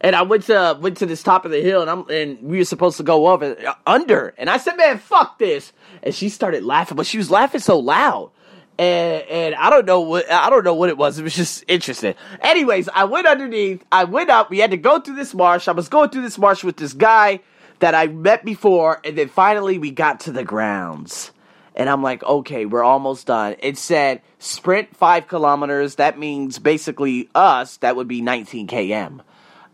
and 0.02 0.16
I 0.16 0.24
went 0.24 0.44
to 0.46 0.78
went 0.82 0.98
to 0.98 1.06
this 1.06 1.24
top 1.24 1.46
of 1.46 1.52
the 1.52 1.62
hill, 1.62 1.82
and 1.82 1.90
I'm 1.90 2.10
and 2.10 2.42
we 2.42 2.58
were 2.58 2.66
supposed 2.66 2.98
to 2.98 3.04
go 3.04 3.28
over 3.28 3.56
uh, 3.66 3.74
under, 3.88 4.34
and 4.38 4.50
I 4.50 4.58
said, 4.58 4.76
"Man, 4.76 4.98
fuck 4.98 5.38
this!" 5.38 5.72
And 6.04 6.14
she 6.14 6.30
started 6.30 6.64
laughing, 6.64 6.98
but 6.98 7.06
she 7.06 7.20
was 7.20 7.30
laughing 7.30 7.62
so 7.62 7.80
loud, 7.80 8.32
and 8.80 9.24
and 9.24 9.56
I 9.56 9.70
don't 9.70 9.86
know 9.86 10.02
what 10.02 10.30
I 10.30 10.50
don't 10.50 10.64
know 10.64 10.74
what 10.74 10.90
it 10.90 10.98
was. 10.98 11.20
It 11.20 11.24
was 11.24 11.36
just 11.36 11.64
interesting. 11.68 12.16
Anyways, 12.42 12.90
I 12.90 13.06
went 13.06 13.28
underneath. 13.28 13.86
I 13.92 14.06
went 14.06 14.32
up. 14.32 14.50
We 14.50 14.58
had 14.58 14.72
to 14.72 14.78
go 14.78 15.00
through 15.00 15.16
this 15.16 15.36
marsh. 15.36 15.68
I 15.68 15.72
was 15.72 15.88
going 15.88 16.10
through 16.10 16.24
this 16.24 16.40
marsh 16.40 16.64
with 16.64 16.78
this 16.78 16.94
guy 16.94 17.42
that 17.80 17.94
I 17.94 18.08
met 18.08 18.44
before, 18.44 19.00
and 19.06 19.16
then 19.16 19.30
finally 19.30 19.78
we 19.78 19.92
got 19.92 20.22
to 20.22 20.32
the 20.32 20.44
grounds. 20.44 21.32
And 21.74 21.90
I'm 21.90 22.04
like, 22.04 22.22
okay, 22.22 22.66
we're 22.66 22.84
almost 22.84 23.28
done. 23.28 23.56
It 23.60 23.78
said 23.78 24.22
sprint 24.40 24.94
five 24.96 25.30
kilometers. 25.30 25.96
That 25.96 26.20
means 26.20 26.60
basically 26.60 27.30
us, 27.34 27.78
that 27.78 27.96
would 27.96 28.10
be 28.10 28.22
19 28.22 28.68
km 28.68 29.22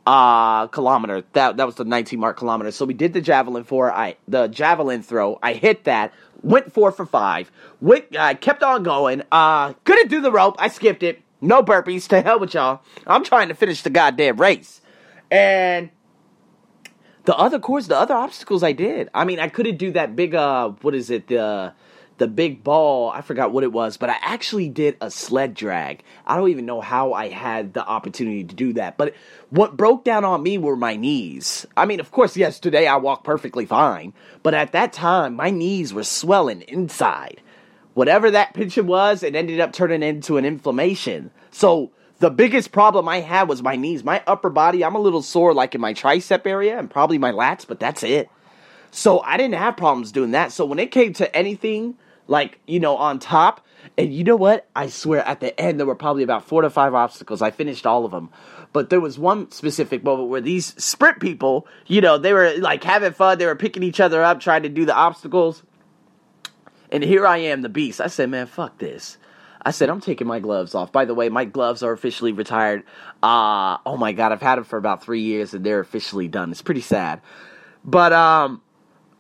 uh 0.08 0.68
kilometer. 0.68 1.24
That 1.34 1.58
that 1.58 1.66
was 1.66 1.76
the 1.76 1.84
19 1.84 2.18
mark 2.20 2.38
kilometer. 2.38 2.72
So 2.72 2.86
we 2.86 2.94
did 2.94 3.12
the 3.12 3.20
javelin 3.20 3.66
for 3.66 3.92
I 3.92 4.16
the 4.28 4.48
javelin 4.48 5.04
throw. 5.04 5.38
I 5.44 5.54
hit 5.54 5.84
that. 5.84 6.14
Went 6.42 6.72
four 6.72 6.94
for 6.94 7.06
five. 7.06 7.52
Went 7.82 8.16
I 8.18 8.32
uh, 8.32 8.36
kept 8.36 8.64
on 8.64 8.84
going. 8.84 9.24
Uh 9.32 9.74
couldn't 9.84 10.08
do 10.08 10.22
the 10.22 10.32
rope. 10.32 10.56
I 10.60 10.70
skipped 10.70 11.04
it. 11.04 11.22
No 11.42 11.62
burpees. 11.62 12.08
To 12.08 12.22
hell 12.22 12.40
with 12.40 12.54
y'all. 12.54 12.82
I'm 13.06 13.26
trying 13.26 13.50
to 13.50 13.54
finish 13.54 13.82
the 13.82 13.90
goddamn 13.90 14.38
race. 14.38 14.80
And 15.30 15.90
the 17.26 17.36
other 17.36 17.60
course, 17.60 17.88
the 17.88 17.98
other 17.98 18.16
obstacles 18.16 18.64
I 18.64 18.72
did. 18.72 19.10
I 19.14 19.26
mean, 19.26 19.40
I 19.42 19.50
couldn't 19.50 19.76
do 19.76 19.92
that 19.92 20.16
big 20.16 20.34
uh 20.36 20.70
what 20.82 20.96
is 20.96 21.10
it? 21.10 21.28
The 21.28 21.74
the 22.18 22.28
big 22.28 22.64
ball. 22.64 23.10
I 23.10 23.22
forgot 23.22 23.52
what 23.52 23.64
it 23.64 23.72
was, 23.72 23.98
but 23.98 24.10
I 24.10 24.18
actually 24.22 24.70
did 24.70 24.98
a 25.02 25.12
sled 25.12 25.54
drag. 25.54 26.04
I 26.26 26.36
don't 26.36 26.50
even 26.50 26.66
know 26.66 26.82
how 26.82 27.14
I 27.14 27.30
had 27.30 27.74
the 27.74 27.86
opportunity 27.86 28.44
to 28.44 28.56
do 28.56 28.74
that. 28.74 28.98
But 28.98 29.14
what 29.50 29.78
broke 29.78 30.04
down 30.04 30.26
on 30.26 30.44
me 30.44 30.58
were 30.58 30.76
my 30.76 30.96
knees. 30.96 31.66
I 31.76 31.86
mean, 31.86 32.00
of 32.00 32.12
course, 32.12 32.36
yes, 32.36 32.60
today 32.60 32.88
I 32.88 32.98
walk 32.98 33.24
perfectly 33.24 33.66
fine, 33.66 34.14
but 34.44 34.54
at 34.54 34.72
that 34.72 34.94
time, 34.94 35.36
my 35.36 35.50
knees 35.50 35.94
were 35.94 36.04
swelling 36.04 36.62
inside. 36.62 37.42
Whatever 37.94 38.32
that 38.32 38.54
pinch 38.54 38.78
was, 38.78 39.24
it 39.24 39.36
ended 39.36 39.60
up 39.60 39.74
turning 39.74 40.04
into 40.04 40.38
an 40.38 40.46
inflammation. 40.46 41.32
So 41.52 41.92
the 42.20 42.30
biggest 42.30 42.72
problem 42.72 43.08
I 43.08 43.22
had 43.22 43.48
was 43.48 43.64
my 43.64 43.76
knees. 43.76 44.04
My 44.04 44.24
upper 44.28 44.50
body, 44.50 44.84
I'm 44.84 44.96
a 44.96 45.00
little 45.00 45.22
sore, 45.22 45.54
like 45.54 45.76
in 45.76 45.82
my 45.82 45.94
tricep 45.94 46.46
area 46.46 46.78
and 46.78 46.90
probably 46.90 47.18
my 47.18 47.32
lats, 47.32 47.66
but 47.68 47.80
that's 47.80 48.04
it. 48.04 48.30
So 48.92 49.20
I 49.22 49.38
didn't 49.38 49.56
have 49.56 49.78
problems 49.78 50.12
doing 50.12 50.32
that. 50.32 50.52
So 50.52 50.66
when 50.66 50.80
it 50.80 50.92
came 50.92 51.14
to 51.14 51.36
anything 51.36 51.96
like, 52.28 52.60
you 52.68 52.80
know, 52.80 52.98
on 52.98 53.20
top. 53.20 53.66
And 53.98 54.14
you 54.14 54.24
know 54.24 54.36
what? 54.36 54.68
I 54.76 54.88
swear 54.88 55.26
at 55.26 55.40
the 55.40 55.60
end, 55.60 55.80
there 55.80 55.88
were 55.88 55.96
probably 55.96 56.24
about 56.24 56.46
four 56.46 56.62
to 56.62 56.70
five 56.70 56.94
obstacles. 56.94 57.42
I 57.42 57.52
finished 57.52 57.86
all 57.86 58.06
of 58.06 58.12
them. 58.12 58.30
But 58.74 58.90
there 58.90 59.00
was 59.00 59.18
one 59.18 59.50
specific 59.52 60.04
moment 60.04 60.30
where 60.30 60.42
these 60.42 60.76
sprint 60.84 61.20
people, 61.20 61.68
you 61.88 62.02
know, 62.02 62.18
they 62.18 62.34
were 62.34 62.54
like 62.58 62.84
having 62.84 63.14
fun. 63.14 63.38
They 63.38 63.46
were 63.46 63.56
picking 63.56 63.84
each 63.84 64.00
other 64.00 64.24
up, 64.24 64.40
trying 64.40 64.64
to 64.64 64.70
do 64.70 64.86
the 64.86 64.96
obstacles. 64.96 65.64
And 66.92 67.04
here 67.04 67.26
I 67.26 67.38
am, 67.38 67.62
the 67.62 67.70
beast. 67.70 68.00
I 68.02 68.08
said, 68.08 68.30
man, 68.30 68.48
fuck 68.48 68.78
this. 68.78 69.18
I 69.66 69.72
said, 69.72 69.90
I'm 69.90 70.00
taking 70.00 70.28
my 70.28 70.40
gloves 70.40 70.76
off. 70.76 70.92
By 70.92 71.06
the 71.06 71.14
way, 71.14 71.28
my 71.28 71.44
gloves 71.44 71.84
are 71.84 71.92
officially 71.92 72.32
retired. 72.32 72.84
Uh, 73.22 73.78
oh 73.86 73.98
my 73.98 74.14
God, 74.14 74.32
I've 74.32 74.42
had 74.42 74.56
them 74.56 74.64
for 74.64 74.78
about 74.78 75.04
three 75.04 75.22
years 75.22 75.54
and 75.54 75.66
they're 75.66 75.82
officially 75.82 76.28
done. 76.28 76.52
It's 76.52 76.62
pretty 76.62 76.82
sad. 76.82 77.22
But 77.84 78.14
um, 78.14 78.62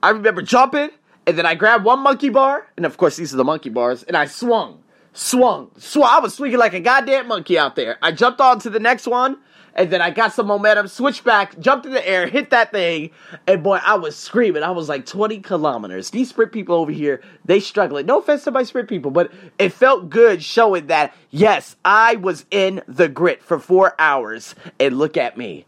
I 0.02 0.12
remember 0.12 0.42
jumping 0.42 0.90
and 1.28 1.38
then 1.38 1.46
I 1.46 1.56
grabbed 1.56 1.84
one 1.84 2.00
monkey 2.00 2.30
bar, 2.30 2.66
and 2.78 2.86
of 2.86 2.98
course 2.98 3.18
these 3.18 3.34
are 3.34 3.38
the 3.38 3.44
monkey 3.44 3.70
bars, 3.70 4.02
and 4.04 4.16
I 4.16 4.26
swung, 4.26 4.82
swung, 5.12 5.72
swung. 5.78 6.10
I 6.10 6.20
was 6.20 6.34
swinging 6.34 6.58
like 6.58 6.74
a 6.74 6.80
goddamn 6.80 7.28
monkey 7.28 7.60
out 7.60 7.76
there. 7.76 7.98
I 8.02 8.14
jumped 8.14 8.40
on 8.40 8.60
to 8.62 8.70
the 8.70 8.80
next 8.80 9.08
one, 9.08 9.38
and 9.76 9.92
then 9.92 10.02
I 10.02 10.10
got 10.10 10.32
some 10.32 10.48
momentum, 10.48 10.88
switched 10.88 11.26
back, 11.26 11.60
jumped 11.60 11.86
in 11.86 11.92
the 11.92 12.08
air, 12.08 12.28
hit 12.28 12.52
that 12.52 12.72
thing, 12.72 13.12
and 13.46 13.62
boy, 13.62 13.80
I 13.86 13.96
was 13.96 14.16
screaming. 14.16 14.64
I 14.64 14.72
was 14.72 14.88
like 14.88 15.06
20 15.06 15.42
kilometers. 15.42 16.12
These 16.12 16.30
sprint 16.30 16.54
people 16.54 16.76
over 16.76 16.94
here, 16.94 17.22
they 17.44 17.60
struggling. 17.60 18.06
No 18.06 18.20
offense 18.20 18.46
to 18.46 18.52
my 18.52 18.64
sprint 18.64 18.88
people, 18.88 19.12
but 19.12 19.30
it 19.60 19.74
felt 19.74 20.10
good 20.10 20.42
showing 20.42 20.88
that, 20.88 21.14
yes, 21.30 21.76
I 21.84 22.16
was 22.16 22.46
in 22.52 22.82
the 22.88 23.10
grit 23.10 23.44
for 23.44 23.60
four 23.60 23.96
hours, 24.00 24.56
and 24.80 24.98
look 24.98 25.18
at 25.18 25.38
me. 25.38 25.66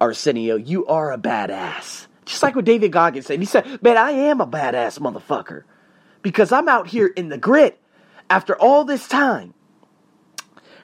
Arsenio, 0.00 0.54
you 0.56 0.86
are 0.86 1.12
a 1.12 1.18
badass. 1.18 2.06
Just 2.32 2.42
like 2.42 2.56
what 2.56 2.64
David 2.64 2.92
Goggins 2.92 3.26
said. 3.26 3.40
He 3.40 3.44
said, 3.44 3.82
Man, 3.82 3.98
I 3.98 4.12
am 4.12 4.40
a 4.40 4.46
badass 4.46 4.98
motherfucker 4.98 5.64
because 6.22 6.50
I'm 6.50 6.66
out 6.66 6.88
here 6.88 7.08
in 7.08 7.28
the 7.28 7.36
grit 7.36 7.78
after 8.30 8.56
all 8.58 8.86
this 8.86 9.06
time. 9.06 9.52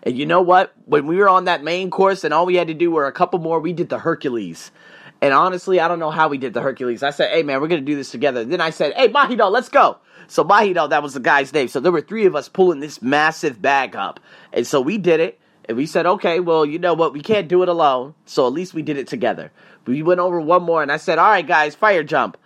And 0.02 0.18
you 0.18 0.26
know 0.26 0.42
what? 0.42 0.74
When 0.84 1.06
we 1.06 1.16
were 1.16 1.28
on 1.28 1.46
that 1.46 1.64
main 1.64 1.88
course 1.88 2.22
and 2.22 2.34
all 2.34 2.44
we 2.44 2.56
had 2.56 2.68
to 2.68 2.74
do 2.74 2.90
were 2.90 3.06
a 3.06 3.12
couple 3.12 3.38
more, 3.38 3.60
we 3.60 3.72
did 3.72 3.88
the 3.88 3.98
Hercules. 3.98 4.70
And 5.22 5.32
honestly, 5.32 5.80
I 5.80 5.88
don't 5.88 5.98
know 5.98 6.10
how 6.10 6.28
we 6.28 6.36
did 6.36 6.52
the 6.52 6.60
Hercules. 6.60 7.02
I 7.02 7.12
said, 7.12 7.30
hey 7.30 7.42
man, 7.42 7.62
we're 7.62 7.68
gonna 7.68 7.80
do 7.80 7.96
this 7.96 8.10
together. 8.10 8.44
Then 8.44 8.60
I 8.60 8.68
said, 8.68 8.92
hey 8.92 9.08
Mahito, 9.08 9.50
let's 9.50 9.70
go. 9.70 9.96
So 10.26 10.44
Mahito, 10.44 10.90
that 10.90 11.02
was 11.02 11.14
the 11.14 11.20
guy's 11.20 11.50
name. 11.54 11.68
So 11.68 11.80
there 11.80 11.90
were 11.90 12.02
three 12.02 12.26
of 12.26 12.36
us 12.36 12.50
pulling 12.50 12.80
this 12.80 13.00
massive 13.00 13.62
bag 13.62 13.96
up. 13.96 14.20
And 14.52 14.66
so 14.66 14.82
we 14.82 14.98
did 14.98 15.20
it. 15.20 15.40
And 15.68 15.76
we 15.76 15.86
said, 15.86 16.06
okay, 16.06 16.40
well, 16.40 16.64
you 16.64 16.78
know 16.78 16.94
what? 16.94 17.12
We 17.12 17.20
can't 17.20 17.46
do 17.46 17.62
it 17.62 17.68
alone. 17.68 18.14
So 18.24 18.46
at 18.46 18.52
least 18.54 18.72
we 18.72 18.82
did 18.82 18.96
it 18.96 19.06
together. 19.06 19.52
We 19.86 20.02
went 20.02 20.20
over 20.20 20.40
one 20.40 20.62
more, 20.62 20.82
and 20.82 20.90
I 20.90 20.96
said, 20.96 21.18
all 21.18 21.30
right, 21.30 21.46
guys, 21.46 21.74
fire 21.74 22.02
jump. 22.02 22.38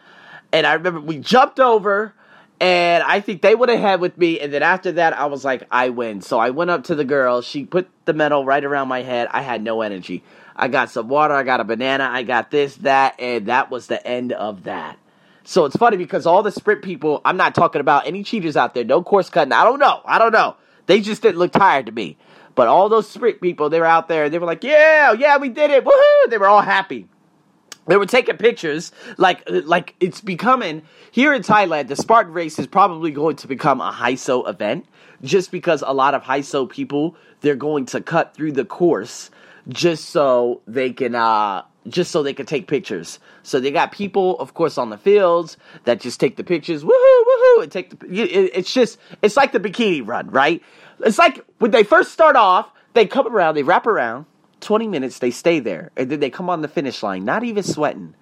And 0.53 0.67
I 0.67 0.75
remember 0.75 1.01
we 1.01 1.19
jumped 1.19 1.61
over, 1.61 2.15
and 2.61 3.03
I 3.03 3.21
think 3.21 3.43
they 3.43 3.57
have 3.57 3.69
had 3.69 4.01
with 4.01 4.19
me. 4.19 4.41
And 4.41 4.53
then 4.53 4.63
after 4.63 4.93
that, 4.93 5.13
I 5.13 5.27
was 5.27 5.45
like, 5.45 5.65
I 5.71 5.89
win. 5.89 6.21
So 6.21 6.39
I 6.39 6.51
went 6.51 6.71
up 6.71 6.85
to 6.85 6.95
the 6.95 7.05
girl. 7.05 7.43
She 7.43 7.65
put 7.65 7.89
the 8.05 8.13
medal 8.13 8.45
right 8.45 8.65
around 8.65 8.89
my 8.89 9.03
head. 9.03 9.29
I 9.31 9.43
had 9.43 9.63
no 9.63 9.83
energy. 9.83 10.23
I 10.55 10.69
got 10.69 10.91
some 10.91 11.09
water. 11.09 11.35
I 11.35 11.45
got 11.45 11.61
a 11.61 11.65
banana. 11.65 12.09
I 12.11 12.25
got 12.25 12.51
this, 12.51 12.77
that, 12.77 13.19
and 13.19 13.47
that 13.47 13.71
was 13.71 13.87
the 13.87 14.05
end 14.07 14.33
of 14.33 14.65
that. 14.65 14.99
So 15.45 15.65
it's 15.65 15.77
funny 15.77 15.97
because 15.97 16.27
all 16.27 16.43
the 16.43 16.53
sprint 16.53 16.83
people, 16.83 17.21
I'm 17.25 17.37
not 17.37 17.55
talking 17.55 17.81
about 17.81 18.07
any 18.07 18.23
cheaters 18.23 18.57
out 18.57 18.75
there, 18.75 18.85
no 18.85 19.03
course 19.03 19.29
cutting. 19.29 19.53
I 19.53 19.65
don't 19.65 19.81
know. 19.81 20.01
I 20.05 20.19
don't 20.19 20.33
know. 20.33 20.57
They 20.87 21.01
just 21.01 21.23
didn't 21.23 21.39
look 21.39 21.53
tired 21.53 21.87
to 21.87 21.93
me. 21.93 22.17
But 22.55 22.69
all 22.69 22.89
those 22.89 23.09
sprint 23.09 23.41
people, 23.41 23.71
they 23.71 23.81
were 23.81 23.87
out 23.87 24.09
there. 24.09 24.29
They 24.29 24.39
were 24.39 24.47
like, 24.47 24.63
"Yeah, 24.63 25.13
yeah, 25.13 25.39
we 25.39 25.49
did 25.49 25.71
it! 25.71 25.85
Woohoo!" 25.85 26.31
They 26.31 26.39
were 26.39 26.49
all 26.49 26.61
happy. 26.61 27.07
They 27.87 27.97
were 27.97 28.07
taking 28.07 28.37
pictures, 28.37 28.93
like 29.19 29.43
like 29.47 29.95
it's 29.99 30.21
becoming 30.21 30.83
here 31.11 31.33
in 31.33 31.43
Thailand. 31.43 31.89
The 31.89 31.97
Spartan 31.97 32.33
race 32.33 32.59
is 32.59 32.67
probably 32.67 33.11
going 33.11 33.37
to 33.37 33.49
become 33.49 33.81
a 33.81 33.91
HISO 33.91 34.49
event, 34.49 34.87
just 35.23 35.51
because 35.51 35.83
a 35.85 35.93
lot 35.93 36.15
of 36.15 36.23
HISO 36.23 36.69
people 36.69 37.17
they're 37.41 37.57
going 37.57 37.87
to 37.87 38.01
cut 38.01 38.35
through 38.35 38.53
the 38.53 38.65
course 38.65 39.31
just 39.69 40.11
so 40.11 40.61
they 40.67 40.93
can 40.93 41.15
uh 41.15 41.63
just 41.89 42.13
so 42.13 42.23
they 42.23 42.33
can 42.33 42.47
take 42.47 42.69
pictures. 42.69 43.19
So 43.43 43.59
they 43.59 43.71
got 43.71 43.93
people, 43.93 44.39
of 44.39 44.55
course, 44.55 44.79
on 44.79 44.91
the 44.91 44.99
fields 44.99 45.57
that 45.85 46.01
just 46.01 46.21
take 46.21 46.37
the 46.37 46.45
pictures, 46.45 46.85
woohoo, 46.85 46.91
woohoo, 46.93 47.63
and 47.65 47.73
take 47.73 47.99
the. 47.99 48.07
It's 48.57 48.73
just, 48.73 48.99
it's 49.21 49.37
like 49.37 49.53
the 49.53 49.61
bikini 49.61 50.07
run, 50.07 50.31
right? 50.31 50.63
It's 51.03 51.19
like 51.19 51.45
when 51.59 51.71
they 51.71 51.83
first 51.85 52.13
start 52.13 52.37
off, 52.37 52.71
they 52.95 53.07
come 53.07 53.27
around, 53.27 53.55
they 53.55 53.63
wrap 53.63 53.87
around, 53.87 54.27
20 54.61 54.87
minutes, 54.87 55.19
they 55.19 55.31
stay 55.31 55.59
there, 55.59 55.91
and 55.97 56.11
then 56.11 56.21
they 56.21 56.31
come 56.31 56.49
on 56.49 56.63
the 56.63 56.69
finish 56.69 57.03
line, 57.03 57.25
not 57.25 57.43
even 57.43 57.63
sweating, 57.63 58.15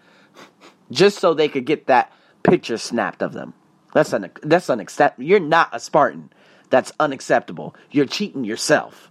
just 0.90 1.18
so 1.18 1.34
they 1.34 1.48
could 1.48 1.66
get 1.66 1.86
that 1.86 2.12
picture 2.42 2.78
snapped 2.78 3.22
of 3.22 3.32
them. 3.32 3.52
That's 3.92 4.12
un- 4.12 4.30
that's 4.42 4.70
unacceptable. 4.70 5.24
You're 5.24 5.40
not 5.40 5.70
a 5.72 5.80
Spartan. 5.80 6.32
That's 6.70 6.92
unacceptable. 7.00 7.74
You're 7.90 8.06
cheating 8.06 8.44
yourself. 8.44 9.10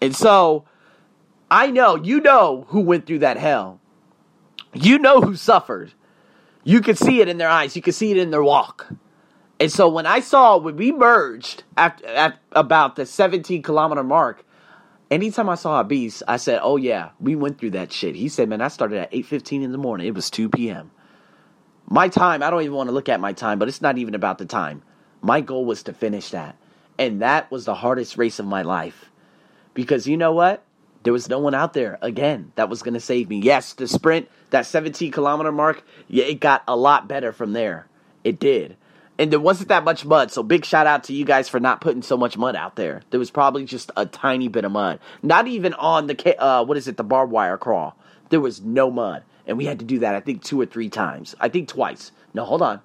And 0.00 0.14
so, 0.14 0.64
I 1.50 1.70
know, 1.70 1.94
you 1.96 2.20
know 2.20 2.66
who 2.68 2.80
went 2.80 3.06
through 3.06 3.20
that 3.20 3.36
hell. 3.36 3.80
You 4.74 4.98
know 4.98 5.20
who 5.20 5.36
suffered. 5.36 5.92
You 6.64 6.80
could 6.80 6.98
see 6.98 7.20
it 7.20 7.28
in 7.28 7.38
their 7.38 7.48
eyes. 7.48 7.76
You 7.76 7.82
could 7.82 7.94
see 7.94 8.10
it 8.10 8.16
in 8.16 8.30
their 8.30 8.42
walk. 8.42 8.92
And 9.58 9.72
so 9.72 9.88
when 9.88 10.06
I 10.06 10.20
saw 10.20 10.58
when 10.58 10.76
we 10.76 10.92
merged 10.92 11.64
at, 11.76 12.02
at 12.04 12.38
about 12.52 12.96
the 12.96 13.06
17 13.06 13.62
kilometer 13.62 14.02
mark, 14.02 14.44
anytime 15.10 15.48
I 15.48 15.54
saw 15.54 15.80
a 15.80 15.84
beast, 15.84 16.22
I 16.28 16.36
said, 16.36 16.60
"Oh 16.62 16.76
yeah, 16.76 17.10
we 17.20 17.34
went 17.34 17.58
through 17.58 17.70
that 17.70 17.92
shit." 17.92 18.16
He 18.16 18.28
said, 18.28 18.48
"Man, 18.48 18.60
I 18.60 18.68
started 18.68 18.98
at 18.98 19.12
8:15 19.12 19.62
in 19.62 19.72
the 19.72 19.78
morning. 19.78 20.06
It 20.06 20.14
was 20.14 20.30
2 20.30 20.50
p.m." 20.50 20.90
My 21.88 22.08
time, 22.08 22.42
I 22.42 22.50
don't 22.50 22.62
even 22.62 22.74
want 22.74 22.88
to 22.88 22.94
look 22.94 23.08
at 23.08 23.20
my 23.20 23.32
time, 23.32 23.58
but 23.58 23.68
it's 23.68 23.80
not 23.80 23.96
even 23.96 24.14
about 24.14 24.38
the 24.38 24.44
time. 24.44 24.82
My 25.22 25.40
goal 25.40 25.64
was 25.64 25.84
to 25.84 25.92
finish 25.92 26.30
that. 26.30 26.56
And 26.98 27.22
that 27.22 27.50
was 27.50 27.64
the 27.64 27.74
hardest 27.74 28.18
race 28.18 28.38
of 28.40 28.46
my 28.46 28.62
life. 28.62 29.10
Because 29.72 30.08
you 30.08 30.16
know 30.16 30.32
what? 30.32 30.64
There 31.04 31.12
was 31.12 31.28
no 31.28 31.38
one 31.38 31.54
out 31.54 31.74
there 31.74 31.98
again 32.02 32.50
that 32.56 32.68
was 32.68 32.82
going 32.82 32.94
to 32.94 33.00
save 33.00 33.28
me. 33.28 33.38
Yes, 33.38 33.72
the 33.74 33.86
sprint, 33.86 34.28
that 34.50 34.66
17 34.66 35.12
kilometer 35.12 35.52
mark, 35.52 35.84
yeah, 36.08 36.24
it 36.24 36.40
got 36.40 36.64
a 36.66 36.74
lot 36.74 37.06
better 37.06 37.30
from 37.30 37.52
there. 37.52 37.86
It 38.24 38.40
did. 38.40 38.76
And 39.18 39.32
there 39.32 39.40
wasn't 39.40 39.70
that 39.70 39.84
much 39.84 40.04
mud, 40.04 40.30
so 40.30 40.42
big 40.42 40.64
shout 40.64 40.86
out 40.86 41.04
to 41.04 41.14
you 41.14 41.24
guys 41.24 41.48
for 41.48 41.58
not 41.58 41.80
putting 41.80 42.02
so 42.02 42.18
much 42.18 42.36
mud 42.36 42.54
out 42.54 42.76
there. 42.76 43.00
There 43.10 43.20
was 43.20 43.30
probably 43.30 43.64
just 43.64 43.90
a 43.96 44.04
tiny 44.04 44.48
bit 44.48 44.64
of 44.64 44.72
mud. 44.72 45.00
Not 45.22 45.46
even 45.46 45.72
on 45.74 46.06
the, 46.06 46.42
uh, 46.42 46.64
what 46.64 46.76
is 46.76 46.86
it, 46.86 46.98
the 46.98 47.04
barbed 47.04 47.32
wire 47.32 47.56
crawl. 47.56 47.96
There 48.28 48.40
was 48.40 48.60
no 48.60 48.90
mud. 48.90 49.22
And 49.46 49.56
we 49.56 49.64
had 49.64 49.78
to 49.78 49.84
do 49.84 50.00
that, 50.00 50.14
I 50.14 50.20
think, 50.20 50.42
two 50.42 50.60
or 50.60 50.66
three 50.66 50.90
times. 50.90 51.34
I 51.40 51.48
think 51.48 51.68
twice. 51.68 52.12
No, 52.34 52.44
hold 52.44 52.62
on. 52.62 52.80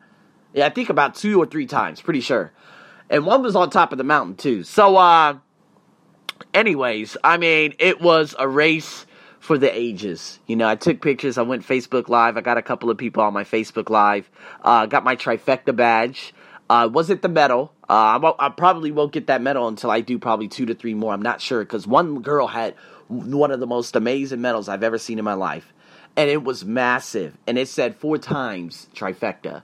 Yeah, 0.54 0.68
I 0.68 0.70
think 0.70 0.90
about 0.90 1.16
two 1.16 1.42
or 1.42 1.46
three 1.46 1.66
times, 1.66 2.02
pretty 2.02 2.22
sure. 2.22 2.52
And 3.10 3.26
one 3.26 3.42
was 3.42 3.56
on 3.56 3.70
top 3.70 3.92
of 3.92 3.98
the 3.98 4.04
mountain, 4.04 4.36
too. 4.36 4.64
So, 4.64 4.96
uh, 4.96 5.38
anyways, 6.54 7.18
I 7.24 7.38
mean, 7.38 7.74
it 7.80 8.00
was 8.00 8.36
a 8.40 8.48
race 8.48 9.06
for 9.42 9.58
the 9.58 9.76
ages. 9.76 10.40
You 10.46 10.56
know, 10.56 10.70
I 10.70 10.76
took 10.76 11.02
pictures. 11.02 11.40
I 11.40 11.42
went 11.42 11.68
Facebook 11.68 12.08
Live. 12.08 12.38
I 12.38 12.42
got 12.42 12.60
a 12.60 12.62
couple 12.62 12.92
of 12.92 12.98
people 12.98 13.24
on 13.24 13.34
my 13.34 13.44
Facebook 13.44 13.90
Live. 13.90 14.30
Uh, 14.62 14.86
got 14.86 15.04
my 15.04 15.16
trifecta 15.16 15.76
badge. 15.76 16.34
Uh, 16.70 16.88
was 16.88 17.10
it 17.10 17.24
the 17.24 17.28
medal? 17.28 17.74
Uh, 17.90 18.20
I, 18.40 18.46
I, 18.46 18.50
probably 18.50 18.92
won't 18.92 19.12
get 19.12 19.28
that 19.28 19.42
medal 19.42 19.68
until 19.68 19.90
I 19.90 20.00
do 20.00 20.20
probably 20.20 20.48
two 20.48 20.68
to 20.68 20.76
three 20.76 20.94
more. 20.94 21.12
I'm 21.12 21.24
not 21.24 21.42
sure 21.42 21.60
because 21.64 21.88
one 21.88 22.22
girl 22.22 22.48
had 22.48 22.76
one 23.10 23.52
of 23.52 23.60
the 23.60 23.68
most 23.68 23.96
amazing 23.96 24.42
medals 24.42 24.70
I've 24.70 24.84
ever 24.84 25.00
seen 25.00 25.18
in 25.18 25.26
my 25.26 25.34
life, 25.34 25.74
and 26.16 26.30
it 26.30 26.44
was 26.44 26.64
massive. 26.64 27.36
And 27.48 27.58
it 27.58 27.68
said 27.68 27.96
four 27.96 28.20
times 28.20 28.88
trifecta. 28.96 29.64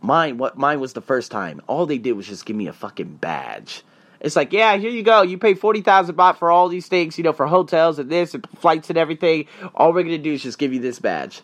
Mine, 0.00 0.38
what 0.38 0.56
mine 0.56 0.80
was 0.80 0.94
the 0.94 1.02
first 1.02 1.30
time. 1.30 1.60
All 1.66 1.84
they 1.84 1.98
did 1.98 2.12
was 2.12 2.26
just 2.26 2.46
give 2.46 2.56
me 2.56 2.66
a 2.66 2.72
fucking 2.72 3.16
badge. 3.16 3.84
It's 4.20 4.34
like, 4.34 4.52
yeah, 4.52 4.76
here 4.76 4.90
you 4.90 5.02
go. 5.02 5.22
You 5.22 5.38
pay 5.38 5.54
forty 5.54 5.80
thousand 5.80 6.16
baht 6.16 6.36
for 6.36 6.50
all 6.50 6.68
these 6.68 6.88
things, 6.88 7.18
you 7.18 7.24
know, 7.24 7.32
for 7.32 7.46
hotels 7.46 7.98
and 7.98 8.10
this 8.10 8.34
and 8.34 8.46
flights 8.56 8.88
and 8.90 8.98
everything. 8.98 9.46
All 9.74 9.92
we're 9.92 10.02
gonna 10.02 10.18
do 10.18 10.32
is 10.32 10.42
just 10.42 10.58
give 10.58 10.72
you 10.72 10.80
this 10.80 10.98
badge. 10.98 11.42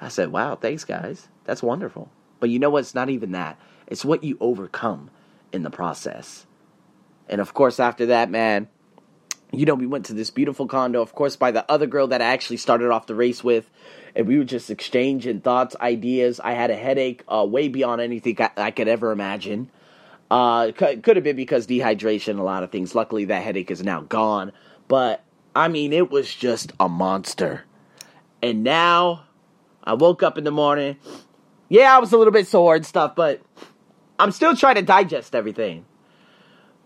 I 0.00 0.08
said, 0.08 0.32
wow, 0.32 0.56
thanks, 0.56 0.84
guys. 0.84 1.28
That's 1.44 1.62
wonderful. 1.62 2.10
But 2.40 2.50
you 2.50 2.58
know 2.58 2.70
what? 2.70 2.80
It's 2.80 2.94
not 2.94 3.10
even 3.10 3.32
that. 3.32 3.58
It's 3.86 4.04
what 4.04 4.24
you 4.24 4.36
overcome 4.40 5.10
in 5.52 5.62
the 5.62 5.70
process. 5.70 6.46
And 7.28 7.40
of 7.40 7.54
course, 7.54 7.80
after 7.80 8.06
that, 8.06 8.30
man, 8.30 8.68
you 9.52 9.64
know, 9.64 9.74
we 9.74 9.86
went 9.86 10.06
to 10.06 10.12
this 10.12 10.30
beautiful 10.30 10.66
condo, 10.66 11.00
of 11.00 11.14
course, 11.14 11.36
by 11.36 11.50
the 11.50 11.70
other 11.70 11.86
girl 11.86 12.08
that 12.08 12.20
I 12.20 12.26
actually 12.26 12.58
started 12.58 12.90
off 12.90 13.06
the 13.06 13.14
race 13.14 13.44
with. 13.44 13.70
And 14.14 14.26
we 14.26 14.38
were 14.38 14.44
just 14.44 14.70
exchanging 14.70 15.40
thoughts, 15.40 15.76
ideas. 15.80 16.40
I 16.40 16.52
had 16.52 16.70
a 16.70 16.76
headache 16.76 17.22
uh, 17.28 17.46
way 17.48 17.68
beyond 17.68 18.00
anything 18.00 18.40
I, 18.40 18.50
I 18.56 18.70
could 18.70 18.88
ever 18.88 19.12
imagine. 19.12 19.70
Uh, 20.30 20.72
could, 20.72 21.02
could 21.02 21.16
have 21.16 21.24
been 21.24 21.36
because 21.36 21.66
dehydration, 21.66 22.38
a 22.38 22.42
lot 22.42 22.62
of 22.62 22.70
things. 22.72 22.94
Luckily, 22.94 23.26
that 23.26 23.42
headache 23.42 23.70
is 23.70 23.82
now 23.82 24.00
gone. 24.00 24.52
But 24.88 25.24
I 25.54 25.68
mean, 25.68 25.92
it 25.92 26.10
was 26.10 26.32
just 26.34 26.72
a 26.78 26.88
monster. 26.88 27.64
And 28.42 28.62
now 28.62 29.24
I 29.82 29.94
woke 29.94 30.22
up 30.22 30.36
in 30.36 30.44
the 30.44 30.50
morning. 30.50 30.96
Yeah, 31.68 31.96
I 31.96 31.98
was 31.98 32.12
a 32.12 32.18
little 32.18 32.32
bit 32.32 32.46
sore 32.46 32.76
and 32.76 32.86
stuff, 32.86 33.16
but 33.16 33.40
I'm 34.18 34.32
still 34.32 34.56
trying 34.56 34.76
to 34.76 34.82
digest 34.82 35.34
everything. 35.34 35.84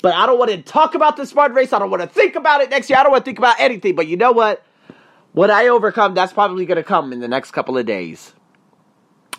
But 0.02 0.14
I 0.14 0.26
don't 0.26 0.38
want 0.38 0.50
to 0.50 0.62
talk 0.62 0.94
about 0.94 1.16
the 1.16 1.26
Spartan 1.26 1.54
race. 1.54 1.72
I 1.72 1.78
don't 1.78 1.90
want 1.90 2.02
to 2.02 2.08
think 2.08 2.34
about 2.34 2.62
it 2.62 2.70
next 2.70 2.88
year. 2.88 2.98
I 2.98 3.02
don't 3.02 3.12
want 3.12 3.24
to 3.24 3.28
think 3.28 3.38
about 3.38 3.60
anything. 3.60 3.94
But 3.94 4.06
you 4.06 4.16
know 4.16 4.32
what? 4.32 4.64
What 5.32 5.50
I 5.50 5.68
overcome, 5.68 6.14
that's 6.14 6.32
probably 6.32 6.66
going 6.66 6.76
to 6.76 6.82
come 6.82 7.12
in 7.12 7.20
the 7.20 7.28
next 7.28 7.52
couple 7.52 7.76
of 7.76 7.86
days. 7.86 8.32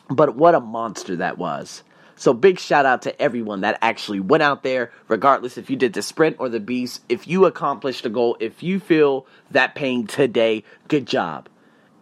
But 0.10 0.36
what 0.36 0.56
a 0.56 0.60
monster 0.60 1.16
that 1.18 1.38
was. 1.38 1.84
So 2.22 2.36
big 2.36 2.60
shout 2.60 2.86
out 2.86 3.02
to 3.02 3.20
everyone 3.20 3.62
that 3.62 3.80
actually 3.82 4.20
went 4.20 4.44
out 4.44 4.62
there, 4.62 4.92
regardless 5.08 5.58
if 5.58 5.72
you 5.72 5.76
did 5.76 5.94
the 5.94 6.04
sprint 6.04 6.36
or 6.38 6.50
the 6.50 6.60
beast. 6.60 7.02
If 7.10 7.28
you 7.28 7.46
accomplished 7.46 8.06
a 8.06 8.10
goal, 8.10 8.38
if 8.40 8.62
you 8.62 8.80
feel 8.80 9.26
that 9.50 9.74
pain 9.74 10.06
today, 10.06 10.64
good 10.88 11.08
job. 11.08 11.50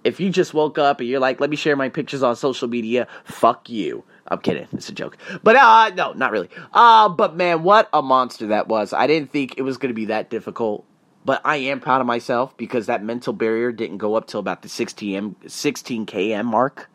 If 0.04 0.20
you 0.20 0.30
just 0.30 0.54
woke 0.54 0.78
up 0.78 1.00
and 1.00 1.08
you're 1.08 1.22
like, 1.22 1.40
let 1.40 1.50
me 1.50 1.56
share 1.56 1.78
my 1.78 1.88
pictures 1.88 2.22
on 2.22 2.36
social 2.36 2.68
media, 2.68 3.08
fuck 3.24 3.70
you. 3.70 4.04
I'm 4.28 4.40
kidding. 4.40 4.68
It's 4.74 4.90
a 4.90 4.92
joke. 4.92 5.16
But 5.42 5.56
uh 5.56 5.92
no, 5.96 6.12
not 6.12 6.34
really. 6.34 6.50
Uh 6.74 7.08
but 7.08 7.38
man, 7.38 7.64
what 7.64 7.88
a 7.94 8.02
monster 8.02 8.48
that 8.48 8.68
was. 8.68 8.92
I 8.92 9.08
didn't 9.08 9.32
think 9.32 9.58
it 9.58 9.62
was 9.62 9.78
going 9.78 9.88
to 9.88 9.96
be 9.96 10.08
that 10.08 10.30
difficult. 10.30 10.84
But 11.24 11.40
I 11.46 11.56
am 11.56 11.80
proud 11.80 12.02
of 12.02 12.08
myself 12.08 12.58
because 12.58 12.88
that 12.88 13.02
mental 13.06 13.32
barrier 13.32 13.72
didn't 13.72 14.00
go 14.00 14.16
up 14.16 14.28
till 14.28 14.42
about 14.42 14.64
the 14.64 14.68
16 14.68 15.38
16 15.48 16.06
km 16.06 16.44
mark 16.44 16.90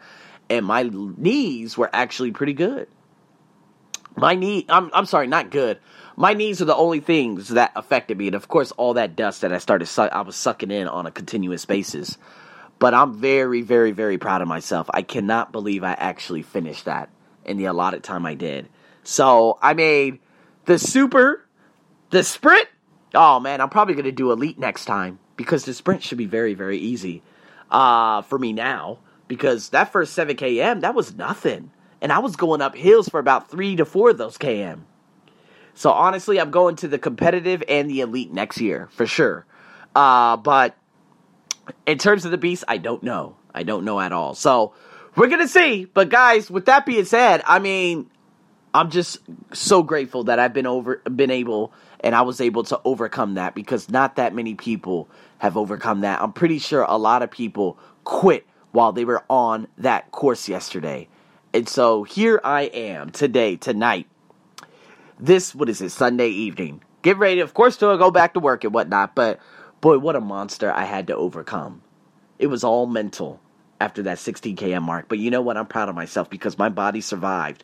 and 0.51 0.67
my 0.67 0.83
knees 0.83 1.79
were 1.79 1.89
actually 1.95 2.31
pretty 2.31 2.53
good. 2.53 2.87
My 4.17 4.35
knee, 4.35 4.65
I'm, 4.69 4.91
I'm 4.93 5.07
sorry, 5.07 5.27
not 5.27 5.51
good. 5.51 5.79
My 6.17 6.35
knees 6.35 6.63
are 6.63 6.67
the 6.67 6.77
only 6.77 7.01
things 7.01 7.49
that 7.49 7.73
affected 7.75 8.17
me, 8.17 8.29
and 8.29 8.37
of 8.37 8.47
course, 8.47 8.71
all 8.73 8.95
that 8.95 9.17
dust 9.17 9.41
that 9.41 9.53
I 9.53 9.59
started, 9.59 9.87
su- 9.87 10.03
I 10.03 10.21
was 10.21 10.37
sucking 10.37 10.71
in 10.71 10.87
on 10.87 11.07
a 11.07 11.11
continuous 11.11 11.65
basis. 11.65 12.17
But 12.79 12.95
I'm 12.95 13.15
very, 13.15 13.63
very, 13.63 13.93
very 13.93 14.19
proud 14.19 14.43
of 14.43 14.49
myself. 14.49 14.89
I 14.93 15.03
cannot 15.03 15.53
believe 15.53 15.83
I 15.83 15.93
actually 15.93 16.43
finished 16.43 16.85
that 16.85 17.09
in 17.45 17.57
the 17.57 17.65
allotted 17.67 18.03
time 18.03 18.27
I 18.27 18.35
did. 18.35 18.69
So 19.03 19.59
I 19.61 19.75
made 19.75 20.21
the 20.67 20.79
super, 20.79 21.45
the 22.11 22.23
sprint. 22.23 22.69
Oh 23.15 23.41
man, 23.41 23.61
I'm 23.61 23.69
probably 23.69 23.95
gonna 23.95 24.13
do 24.13 24.33
elite 24.33 24.59
next 24.59 24.87
time 24.87 25.19
because 25.37 25.65
the 25.65 25.75
sprint 25.75 26.03
should 26.03 26.19
be 26.19 26.27
very, 26.27 26.55
very 26.55 26.79
easy 26.79 27.23
uh, 27.71 28.23
for 28.23 28.39
me 28.39 28.53
now. 28.53 28.99
Because 29.27 29.71
that 29.71 29.91
first 29.91 30.13
seven 30.13 30.37
km, 30.37 30.81
that 30.83 30.95
was 30.95 31.15
nothing 31.15 31.71
and 32.05 32.13
I 32.13 32.19
was 32.19 32.37
going 32.37 32.61
up 32.61 32.77
hills 32.77 33.09
for 33.09 33.19
about 33.19 33.51
three 33.51 33.77
to 33.77 33.87
four 33.87 34.11
of 34.11 34.19
those 34.19 34.37
KM. 34.37 34.81
So 35.73 35.91
honestly, 35.91 36.39
I'm 36.39 36.51
going 36.51 36.77
to 36.77 36.89
the 36.89 36.99
competitive 36.99 37.65
and 37.67 37.89
the 37.89 38.03
elite 38.03 38.31
next 38.31 38.61
year 38.61 38.91
for 38.93 39.07
sure. 39.07 39.47
Uh, 39.97 40.37
but 40.37 40.77
in 41.87 41.97
terms 41.97 42.27
of 42.27 42.31
the 42.31 42.37
beast, 42.37 42.63
I 42.69 42.77
don't 42.77 43.03
know. 43.03 43.37
I 43.55 43.63
don't 43.63 43.87
know 43.87 43.99
at 43.99 44.13
all. 44.13 44.35
So 44.35 44.75
we're 45.17 45.29
gonna 45.29 45.49
see. 45.49 45.87
But 45.87 46.11
guys, 46.11 46.51
with 46.51 46.67
that 46.67 46.85
being 46.85 47.07
said, 47.07 47.43
I 47.47 47.59
mean, 47.59 48.11
I'm 48.75 48.91
just 48.91 49.21
so 49.55 49.83
grateful 49.83 50.25
that 50.25 50.39
I've 50.39 50.53
been 50.53 50.67
over, 50.67 50.97
been 50.97 51.31
able, 51.31 51.73
and 52.01 52.15
I 52.15 52.21
was 52.21 52.39
able 52.39 52.65
to 52.65 52.79
overcome 52.85 53.35
that 53.35 53.55
because 53.55 53.89
not 53.89 54.17
that 54.17 54.35
many 54.35 54.55
people 54.55 55.09
have 55.39 55.57
overcome 55.57 56.03
that. 56.03 56.21
I'm 56.21 56.35
pretty 56.35 56.59
sure 56.59 56.83
a 56.83 56.99
lot 56.99 57.23
of 57.23 57.31
people 57.31 57.79
quit 58.05 58.47
while 58.73 58.93
they 58.93 59.07
were 59.07 59.25
on 59.31 59.69
that 59.79 60.11
course 60.11 60.51
yesterday. 60.51 61.09
And 61.55 61.69
so 61.69 62.03
here 62.03 62.41
I 62.43 62.63
am 62.63 63.11
today, 63.11 63.55
tonight. 63.55 64.09
This, 65.21 65.55
what 65.55 65.69
is 65.69 65.81
it, 65.81 65.91
Sunday 65.91 66.31
evening. 66.31 66.83
Get 67.03 67.17
ready, 67.17 67.39
of 67.39 67.55
course, 67.55 67.77
to 67.77 67.97
go 67.97 68.11
back 68.11 68.35
to 68.35 68.41
work 68.41 68.65
and 68.65 68.75
whatnot, 68.75 69.15
but 69.15 69.39
boy, 69.81 69.99
what 69.99 70.17
a 70.17 70.21
monster 70.21 70.73
I 70.73 70.83
had 70.83 71.07
to 71.07 71.17
overcome. 71.17 71.81
It 72.41 72.49
was 72.49 72.65
all 72.65 72.87
mental 72.87 73.41
after 73.81 74.03
that 74.03 74.19
16 74.19 74.57
km 74.57 74.83
mark. 74.83 75.09
But 75.09 75.21
you 75.21 75.31
know 75.31 75.43
what? 75.43 75.57
I'm 75.57 75.67
proud 75.67 75.89
of 75.89 75.95
myself 75.95 76.29
because 76.29 76.59
my 76.59 76.71
body 76.71 77.01
survived 77.01 77.63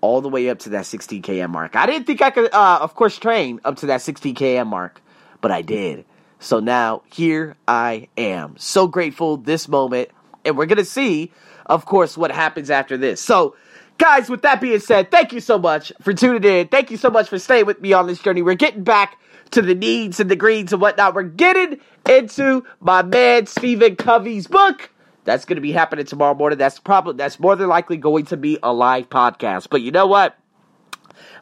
all 0.00 0.20
the 0.20 0.28
way 0.28 0.48
up 0.48 0.60
to 0.60 0.68
that 0.70 0.86
16 0.86 1.22
km 1.22 1.50
mark. 1.50 1.74
I 1.74 1.86
didn't 1.86 2.06
think 2.06 2.22
I 2.22 2.30
could, 2.30 2.54
uh, 2.54 2.78
of 2.80 2.94
course, 2.94 3.18
train 3.18 3.60
up 3.64 3.78
to 3.78 3.86
that 3.86 4.02
16 4.02 4.36
km 4.36 4.68
mark, 4.68 5.02
but 5.40 5.50
I 5.50 5.62
did. 5.62 6.04
So 6.38 6.60
now 6.60 7.02
here 7.12 7.56
I 7.66 8.06
am. 8.16 8.54
So 8.56 8.86
grateful 8.86 9.36
this 9.36 9.66
moment. 9.66 10.10
And 10.44 10.56
we're 10.56 10.66
going 10.66 10.78
to 10.78 10.84
see 10.84 11.32
of 11.66 11.84
course, 11.84 12.16
what 12.16 12.30
happens 12.30 12.70
after 12.70 12.96
this. 12.96 13.20
So, 13.20 13.54
Guys, 13.98 14.28
with 14.28 14.42
that 14.42 14.60
being 14.60 14.78
said, 14.78 15.10
thank 15.10 15.32
you 15.32 15.40
so 15.40 15.58
much 15.58 15.90
for 16.02 16.12
tuning 16.12 16.44
in. 16.44 16.68
Thank 16.68 16.90
you 16.90 16.98
so 16.98 17.08
much 17.08 17.28
for 17.30 17.38
staying 17.38 17.64
with 17.64 17.80
me 17.80 17.94
on 17.94 18.06
this 18.06 18.18
journey. 18.18 18.42
We're 18.42 18.54
getting 18.54 18.84
back 18.84 19.18
to 19.52 19.62
the 19.62 19.74
needs 19.74 20.20
and 20.20 20.30
the 20.30 20.36
greens 20.36 20.72
and 20.72 20.82
whatnot. 20.82 21.14
We're 21.14 21.22
getting 21.22 21.80
into 22.06 22.64
my 22.80 23.02
man 23.02 23.46
Stephen 23.46 23.96
Covey's 23.96 24.46
book. 24.48 24.90
That's 25.24 25.46
going 25.46 25.56
to 25.56 25.62
be 25.62 25.72
happening 25.72 26.04
tomorrow 26.04 26.34
morning. 26.34 26.58
That's 26.58 26.78
probably 26.78 27.14
that's 27.14 27.40
more 27.40 27.56
than 27.56 27.68
likely 27.68 27.96
going 27.96 28.26
to 28.26 28.36
be 28.36 28.58
a 28.62 28.72
live 28.72 29.08
podcast. 29.08 29.68
But 29.70 29.80
you 29.80 29.90
know 29.90 30.06
what? 30.06 30.38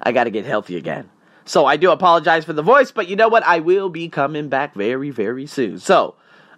I 0.02 0.12
got 0.12 0.24
to 0.24 0.30
get 0.30 0.44
healthy 0.44 0.76
again. 0.76 1.10
So 1.44 1.66
I 1.66 1.76
do 1.76 1.90
apologize 1.90 2.44
for 2.44 2.52
the 2.52 2.62
voice, 2.62 2.92
but 2.92 3.08
you 3.08 3.16
know 3.16 3.28
what? 3.28 3.42
I 3.42 3.58
will 3.58 3.90
be 3.90 4.08
coming 4.08 4.48
back 4.48 4.74
very, 4.74 5.10
very 5.10 5.44
soon. 5.46 5.78
So 5.78 6.14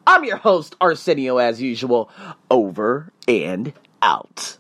I'm 0.06 0.24
your 0.24 0.36
host, 0.36 0.76
Arsenio, 0.80 1.38
as 1.38 1.60
usual. 1.60 2.10
Over 2.50 3.12
and 3.26 3.72
out. 4.00 4.56